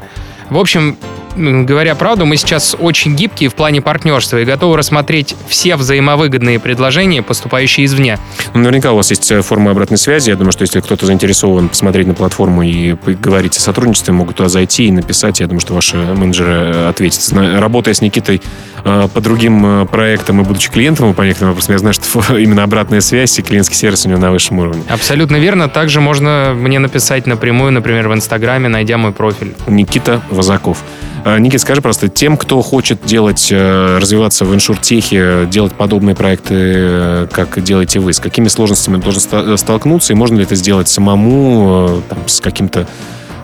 В 0.49 0.57
общем, 0.57 0.97
говоря 1.37 1.95
правду, 1.95 2.25
мы 2.25 2.37
сейчас 2.37 2.75
очень 2.77 3.15
гибкие 3.15 3.49
в 3.49 3.55
плане 3.55 3.81
партнерства 3.81 4.37
и 4.37 4.45
готовы 4.45 4.77
рассмотреть 4.77 5.35
все 5.47 5.75
взаимовыгодные 5.75 6.59
предложения, 6.59 7.21
поступающие 7.21 7.85
извне. 7.85 8.17
Ну, 8.53 8.61
наверняка 8.61 8.91
у 8.91 8.95
вас 8.95 9.09
есть 9.11 9.31
э, 9.31 9.41
форма 9.41 9.71
обратной 9.71 9.97
связи. 9.97 10.29
Я 10.29 10.35
думаю, 10.35 10.51
что 10.51 10.63
если 10.63 10.79
кто-то 10.79 11.05
заинтересован 11.05 11.69
посмотреть 11.69 12.07
на 12.07 12.13
платформу 12.13 12.63
и 12.63 12.93
поговорить 12.93 13.55
о 13.57 13.59
сотрудничестве, 13.59 14.13
могут 14.13 14.37
туда 14.37 14.49
зайти 14.49 14.87
и 14.87 14.91
написать. 14.91 15.39
Я 15.39 15.47
думаю, 15.47 15.61
что 15.61 15.73
ваши 15.73 15.97
менеджеры 15.97 16.51
э, 16.51 16.89
ответят. 16.89 17.21
Работая 17.31 17.93
с 17.93 18.01
Никитой 18.01 18.41
э, 18.83 19.07
по 19.13 19.21
другим 19.21 19.87
проектам 19.87 20.41
и 20.41 20.43
будучи 20.43 20.71
клиентом 20.71 21.13
по 21.13 21.21
некоторым 21.21 21.49
вопросам, 21.49 21.73
я 21.73 21.79
знаю, 21.79 21.93
что 21.93 22.37
именно 22.37 22.63
обратная 22.63 23.01
связь 23.01 23.37
и 23.39 23.41
клиентский 23.41 23.75
сервис 23.75 24.05
у 24.05 24.09
него 24.09 24.19
на 24.19 24.31
высшем 24.31 24.59
уровне. 24.59 24.83
Абсолютно 24.89 25.37
верно. 25.37 25.69
Также 25.69 26.01
можно 26.01 26.53
мне 26.55 26.79
написать 26.79 27.27
напрямую, 27.27 27.71
например, 27.71 28.07
в 28.07 28.13
Инстаграме, 28.13 28.67
найдя 28.69 28.97
мой 28.97 29.11
профиль. 29.11 29.55
Никита 29.67 30.21
Вазаков. 30.29 30.83
А, 31.29 31.39
Никит, 31.39 31.59
скажи 31.59 31.81
просто, 31.81 32.07
тем, 32.07 32.37
кто 32.37 32.61
хочет 32.61 33.05
делать, 33.05 33.49
э, 33.51 33.97
развиваться 33.97 34.45
в 34.45 34.55
иншуртехе, 34.55 35.45
делать 35.47 35.73
подобные 35.73 36.15
проекты, 36.15 36.55
э, 36.55 37.27
как 37.29 37.61
делаете 37.61 37.99
вы, 37.99 38.13
с 38.13 38.21
какими 38.21 38.47
сложностями 38.47 38.95
должен 38.95 39.21
э, 39.29 39.57
столкнуться, 39.57 40.13
и 40.13 40.15
можно 40.15 40.37
ли 40.37 40.43
это 40.43 40.55
сделать 40.55 40.87
самому, 40.87 42.01
там, 42.07 42.19
с 42.29 42.39
каким-то 42.39 42.87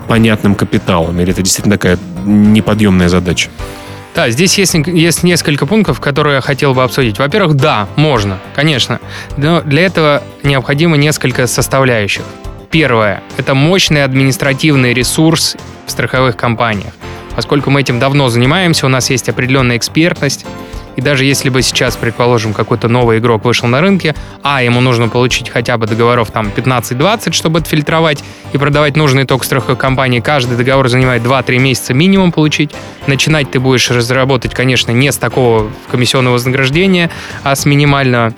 понятным 0.08 0.54
капиталом, 0.54 1.20
или 1.20 1.32
это 1.32 1.42
действительно 1.42 1.76
такая 1.76 1.98
неподъемная 2.24 3.10
задача? 3.10 3.50
Да, 4.14 4.30
здесь 4.30 4.56
есть, 4.56 4.74
есть 4.86 5.22
несколько 5.22 5.66
пунктов, 5.66 6.00
которые 6.00 6.36
я 6.36 6.40
хотел 6.40 6.72
бы 6.72 6.84
обсудить. 6.84 7.18
Во-первых, 7.18 7.54
да, 7.54 7.86
можно, 7.96 8.38
конечно. 8.56 8.98
Но 9.36 9.60
для 9.60 9.82
этого 9.82 10.22
необходимо 10.42 10.96
несколько 10.96 11.46
составляющих. 11.46 12.22
Первое– 12.70 13.22
это 13.36 13.54
мощный 13.54 14.04
административный 14.04 14.94
ресурс 14.94 15.54
в 15.84 15.90
страховых 15.90 16.34
компаниях. 16.38 16.94
Поскольку 17.36 17.70
мы 17.70 17.80
этим 17.80 17.98
давно 17.98 18.28
занимаемся, 18.28 18.86
у 18.86 18.88
нас 18.88 19.10
есть 19.10 19.28
определенная 19.28 19.76
экспертность, 19.76 20.46
и 20.96 21.00
даже 21.00 21.24
если 21.24 21.48
бы 21.48 21.62
сейчас, 21.62 21.96
предположим, 21.96 22.52
какой-то 22.54 22.88
новый 22.88 23.18
игрок 23.18 23.44
вышел 23.44 23.68
на 23.68 23.80
рынке, 23.80 24.14
а 24.42 24.62
ему 24.62 24.80
нужно 24.80 25.08
получить 25.08 25.50
хотя 25.50 25.76
бы 25.76 25.86
договоров 25.86 26.30
там 26.30 26.52
15-20, 26.54 27.32
чтобы 27.32 27.58
отфильтровать 27.58 28.22
и 28.52 28.58
продавать 28.58 28.96
нужный 28.96 29.24
ток 29.24 29.44
страховой 29.44 29.76
компании, 29.76 30.20
каждый 30.20 30.56
договор 30.56 30.88
занимает 30.88 31.22
2-3 31.22 31.58
месяца 31.58 31.94
минимум 31.94 32.30
получить. 32.30 32.70
Начинать 33.06 33.50
ты 33.50 33.58
будешь 33.58 33.90
разработать, 33.90 34.54
конечно, 34.54 34.92
не 34.92 35.10
с 35.10 35.16
такого 35.16 35.70
комиссионного 35.90 36.34
вознаграждения, 36.34 37.10
а 37.42 37.56
с 37.56 37.66
минимального. 37.66 38.32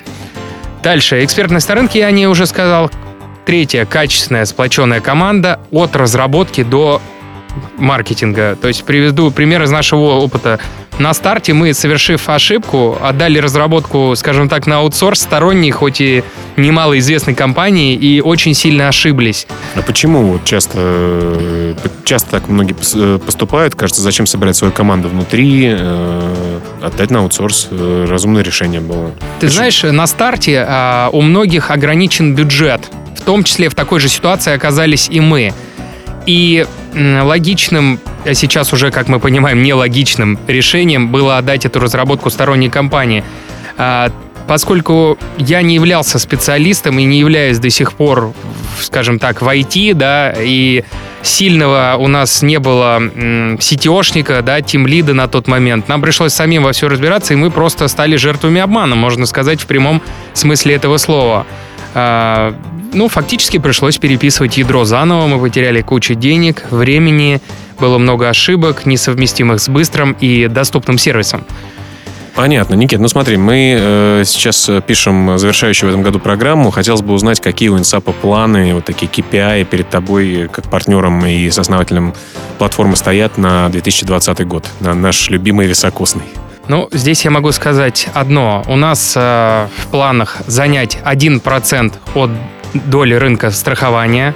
Дальше, 0.82 1.24
экспертность 1.24 1.68
на 1.68 1.74
рынке, 1.74 1.98
я 1.98 2.10
не 2.10 2.26
уже 2.26 2.46
сказал. 2.46 2.90
Третье, 3.44 3.84
качественная 3.84 4.44
сплоченная 4.44 5.00
команда 5.00 5.60
от 5.70 5.94
разработки 5.94 6.62
до 6.62 7.00
маркетинга. 7.76 8.56
То 8.60 8.68
есть 8.68 8.84
приведу 8.84 9.30
пример 9.30 9.62
из 9.62 9.70
нашего 9.70 10.14
опыта. 10.14 10.58
На 10.98 11.12
старте 11.12 11.52
мы, 11.52 11.74
совершив 11.74 12.26
ошибку, 12.30 12.96
отдали 13.02 13.38
разработку, 13.38 14.14
скажем 14.16 14.48
так, 14.48 14.66
на 14.66 14.78
аутсорс 14.78 15.20
сторонней, 15.20 15.70
хоть 15.70 16.00
и 16.00 16.24
немалоизвестной 16.56 17.34
компании, 17.34 17.94
и 17.94 18.22
очень 18.22 18.54
сильно 18.54 18.88
ошиблись. 18.88 19.46
А 19.74 19.82
почему 19.82 20.40
часто, 20.44 21.76
часто 22.04 22.30
так 22.30 22.48
многие 22.48 22.74
поступают? 23.18 23.74
Кажется, 23.74 24.00
зачем 24.00 24.26
собирать 24.26 24.56
свою 24.56 24.72
команду 24.72 25.08
внутри, 25.08 25.68
э, 25.68 26.60
отдать 26.82 27.10
на 27.10 27.18
аутсорс? 27.18 27.68
Э, 27.70 28.06
разумное 28.08 28.42
решение 28.42 28.80
было. 28.80 29.10
Ты 29.38 29.48
почему? 29.48 29.50
знаешь, 29.50 29.82
на 29.82 30.06
старте 30.06 30.64
а, 30.66 31.10
у 31.12 31.20
многих 31.20 31.70
ограничен 31.70 32.34
бюджет. 32.34 32.90
В 33.14 33.20
том 33.20 33.44
числе 33.44 33.68
в 33.68 33.74
такой 33.74 34.00
же 34.00 34.08
ситуации 34.08 34.54
оказались 34.54 35.08
и 35.10 35.20
мы. 35.20 35.52
И 36.26 36.66
логичным, 36.94 38.00
а 38.24 38.34
сейчас 38.34 38.72
уже, 38.72 38.90
как 38.90 39.08
мы 39.08 39.20
понимаем, 39.20 39.62
нелогичным 39.62 40.38
решением 40.46 41.08
было 41.08 41.38
отдать 41.38 41.64
эту 41.64 41.78
разработку 41.78 42.30
сторонней 42.30 42.68
компании. 42.68 43.22
А, 43.78 44.10
поскольку 44.46 45.18
я 45.38 45.62
не 45.62 45.74
являлся 45.74 46.18
специалистом 46.18 46.98
и 46.98 47.04
не 47.04 47.18
являюсь 47.18 47.58
до 47.58 47.70
сих 47.70 47.92
пор, 47.92 48.32
скажем 48.80 49.18
так, 49.18 49.42
в 49.42 49.48
IT, 49.48 49.94
да, 49.94 50.34
и 50.36 50.84
сильного 51.22 51.96
у 51.98 52.08
нас 52.08 52.42
не 52.42 52.58
было 52.58 53.00
сетеошника, 53.60 54.42
да, 54.42 54.60
тимлида 54.60 55.14
на 55.14 55.28
тот 55.28 55.48
момент. 55.48 55.88
Нам 55.88 56.00
пришлось 56.00 56.32
самим 56.32 56.62
во 56.62 56.72
все 56.72 56.88
разбираться, 56.88 57.34
и 57.34 57.36
мы 57.36 57.50
просто 57.50 57.88
стали 57.88 58.16
жертвами 58.16 58.60
обмана, 58.60 58.94
можно 58.94 59.26
сказать, 59.26 59.60
в 59.60 59.66
прямом 59.66 60.02
смысле 60.34 60.74
этого 60.74 60.96
слова. 60.98 61.46
Ну, 62.96 63.08
фактически 63.08 63.58
пришлось 63.58 63.98
переписывать 63.98 64.56
ядро 64.56 64.86
заново, 64.86 65.26
мы 65.26 65.38
потеряли 65.38 65.82
кучу 65.82 66.14
денег, 66.14 66.64
времени, 66.70 67.42
было 67.78 67.98
много 67.98 68.30
ошибок, 68.30 68.86
несовместимых 68.86 69.60
с 69.60 69.68
быстрым 69.68 70.16
и 70.18 70.48
доступным 70.48 70.96
сервисом. 70.96 71.44
Понятно. 72.34 72.74
Никит, 72.74 72.98
ну 72.98 73.08
смотри, 73.08 73.36
мы 73.36 73.76
э, 73.78 74.22
сейчас 74.24 74.70
пишем 74.86 75.38
завершающую 75.38 75.90
в 75.90 75.92
этом 75.92 76.02
году 76.02 76.18
программу. 76.20 76.70
Хотелось 76.70 77.02
бы 77.02 77.12
узнать, 77.12 77.38
какие 77.38 77.68
у 77.68 77.76
Инсапа 77.76 78.12
планы, 78.12 78.72
вот 78.72 78.86
такие 78.86 79.12
KPI 79.12 79.64
перед 79.64 79.90
тобой, 79.90 80.48
как 80.50 80.70
партнером 80.70 81.26
и 81.26 81.50
сооснователем 81.50 82.14
платформы 82.56 82.96
стоят 82.96 83.36
на 83.36 83.68
2020 83.68 84.46
год, 84.46 84.64
на 84.80 84.94
наш 84.94 85.28
любимый 85.28 85.66
високосный. 85.66 86.24
Ну, 86.68 86.88
здесь 86.92 87.24
я 87.26 87.30
могу 87.30 87.52
сказать 87.52 88.08
одно. 88.14 88.64
У 88.66 88.76
нас 88.76 89.12
э, 89.16 89.68
в 89.82 89.86
планах 89.88 90.38
занять 90.46 90.98
1% 91.04 91.92
от 92.14 92.30
доли 92.84 93.14
рынка 93.14 93.50
страхования. 93.50 94.34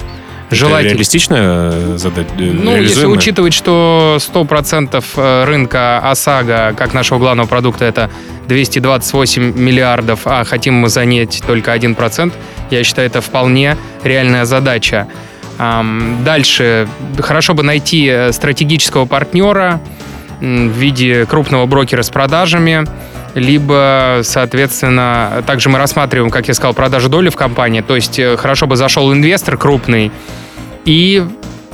Желательно. 0.49 0.87
Это 0.87 0.95
реалистичная 0.95 1.97
задача? 1.97 2.29
Ну, 2.37 2.75
если 2.75 3.05
учитывать, 3.05 3.53
что 3.53 4.17
100% 4.19 5.03
э, 5.15 5.43
рынка 5.45 5.99
ОСАГО, 5.99 6.73
как 6.77 6.93
нашего 6.93 7.19
главного 7.19 7.47
продукта, 7.47 7.85
это 7.85 8.09
228 8.47 9.57
миллиардов, 9.57 10.21
а 10.25 10.43
хотим 10.43 10.73
мы 10.75 10.89
занять 10.89 11.41
только 11.47 11.73
1%, 11.73 12.33
я 12.69 12.83
считаю, 12.83 13.07
это 13.07 13.21
вполне 13.21 13.77
реальная 14.03 14.45
задача. 14.45 15.07
Дальше, 16.25 16.87
хорошо 17.19 17.53
бы 17.53 17.61
найти 17.61 18.07
э, 18.07 18.31
стратегического 18.31 19.05
партнера 19.05 19.79
в 20.39 20.43
виде 20.45 21.25
крупного 21.27 21.67
брокера 21.67 22.01
с 22.01 22.09
продажами, 22.09 22.87
либо, 23.33 24.21
соответственно, 24.23 25.43
также 25.45 25.69
мы 25.69 25.77
рассматриваем, 25.77 26.31
как 26.31 26.47
я 26.47 26.53
сказал, 26.53 26.73
продажу 26.73 27.09
доли 27.09 27.29
в 27.29 27.35
компании, 27.35 27.81
то 27.81 27.95
есть 27.95 28.19
э, 28.19 28.37
хорошо 28.37 28.67
бы 28.67 28.75
зашел 28.75 29.11
инвестор 29.13 29.57
крупный, 29.57 30.11
и, 30.85 31.25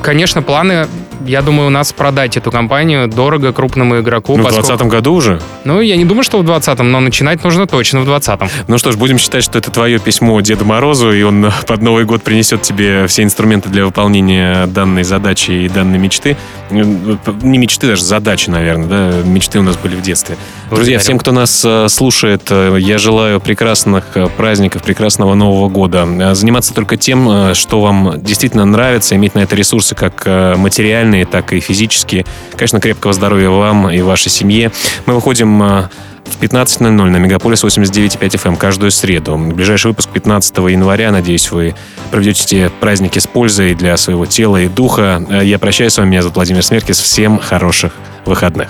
конечно, 0.02 0.42
планы 0.42 0.88
я 1.26 1.42
думаю, 1.42 1.68
у 1.68 1.70
нас 1.70 1.94
продать 1.94 2.38
эту 2.38 2.52
компанию 2.52 3.08
дорого 3.08 3.54
крупному 3.54 4.00
игроку. 4.00 4.38
Ну, 4.38 4.44
поскольку... 4.44 4.66
в 4.66 4.68
2020 4.68 4.88
году 4.92 5.14
уже? 5.14 5.40
Ну, 5.64 5.82
я 5.82 5.96
не 5.98 6.06
думаю, 6.06 6.24
что 6.24 6.38
в 6.38 6.46
2020, 6.46 6.86
но 6.86 7.00
начинать 7.00 7.44
нужно 7.44 7.68
точно 7.68 8.02
в 8.02 8.06
2020. 8.06 8.68
Ну 8.68 8.78
что 8.78 8.92
ж, 8.92 8.98
будем 8.98 9.18
считать, 9.18 9.44
что 9.44 9.58
это 9.58 9.72
твое 9.72 10.00
письмо 10.00 10.40
Деду 10.42 10.66
Морозу, 10.66 11.12
и 11.12 11.22
он 11.24 11.52
под 11.68 11.82
Новый 11.82 12.06
год 12.06 12.24
принесет 12.24 12.62
тебе 12.62 13.08
все 13.08 13.24
инструменты 13.24 13.70
для 13.70 13.86
выполнения 13.86 14.66
данной 14.68 15.04
задачи 15.04 15.52
и 15.52 15.70
данной 15.70 15.98
мечты. 15.98 16.38
Не 16.70 17.58
мечты, 17.58 17.88
даже 17.88 18.04
задачи, 18.04 18.50
наверное, 18.50 18.88
да? 18.88 19.22
Мечты 19.24 19.60
у 19.60 19.64
нас 19.64 19.78
были 19.78 19.96
в 19.96 20.02
детстве. 20.02 20.38
Друзья, 20.70 21.00
всем, 21.00 21.18
кто 21.18 21.32
нас 21.32 21.64
э, 21.66 21.88
слушает, 21.88 22.44
э, 22.50 22.78
я 22.80 22.98
желаю 22.98 23.40
прекрасных 23.40 24.06
э, 24.16 24.28
праздников, 24.36 24.84
прекрасного 24.84 25.34
Нового 25.34 25.70
года. 25.70 26.36
Заниматься 26.36 26.74
только 26.74 26.98
тем, 26.98 27.54
что 27.54 27.82
вам 27.82 28.16
действительно 28.18 28.66
нравится, 28.66 29.16
иметь 29.16 29.34
на 29.34 29.40
это 29.40 29.56
ресурсы 29.56 29.96
как 29.96 30.26
материальные, 30.58 31.07
моральные, 31.08 31.26
так 31.26 31.54
и 31.54 31.60
физические. 31.60 32.26
Конечно, 32.52 32.80
крепкого 32.80 33.14
здоровья 33.14 33.50
вам 33.50 33.90
и 33.90 34.02
вашей 34.02 34.30
семье. 34.30 34.72
Мы 35.06 35.16
выходим 35.16 35.64
э, 35.64 35.90
в 36.26 36.42
15.00 36.42 36.90
на 36.90 37.18
Мегаполис 37.18 37.64
89.5 37.64 38.20
FM 38.20 38.48
эм 38.50 38.56
каждую 38.58 38.92
среду. 38.92 39.38
Ближайший 39.38 39.88
выпуск 39.88 40.10
15 40.10 40.58
января. 40.58 41.12
Надеюсь, 41.12 41.52
вы 41.52 41.76
проведете 42.12 42.72
праздники 42.80 43.20
с 43.20 43.28
пользой 43.28 43.76
для 43.76 43.96
своего 43.98 44.26
тела 44.26 44.58
и 44.58 44.68
духа. 44.68 45.24
Э, 45.30 45.46
я 45.46 45.58
прощаюсь 45.60 45.94
с 45.94 45.98
вами. 45.98 46.10
Меня 46.10 46.22
зовут 46.22 46.36
Владимир 46.36 46.64
Смеркис. 46.64 47.00
Всем 47.00 47.40
хороших 47.40 47.94
выходных. 48.26 48.70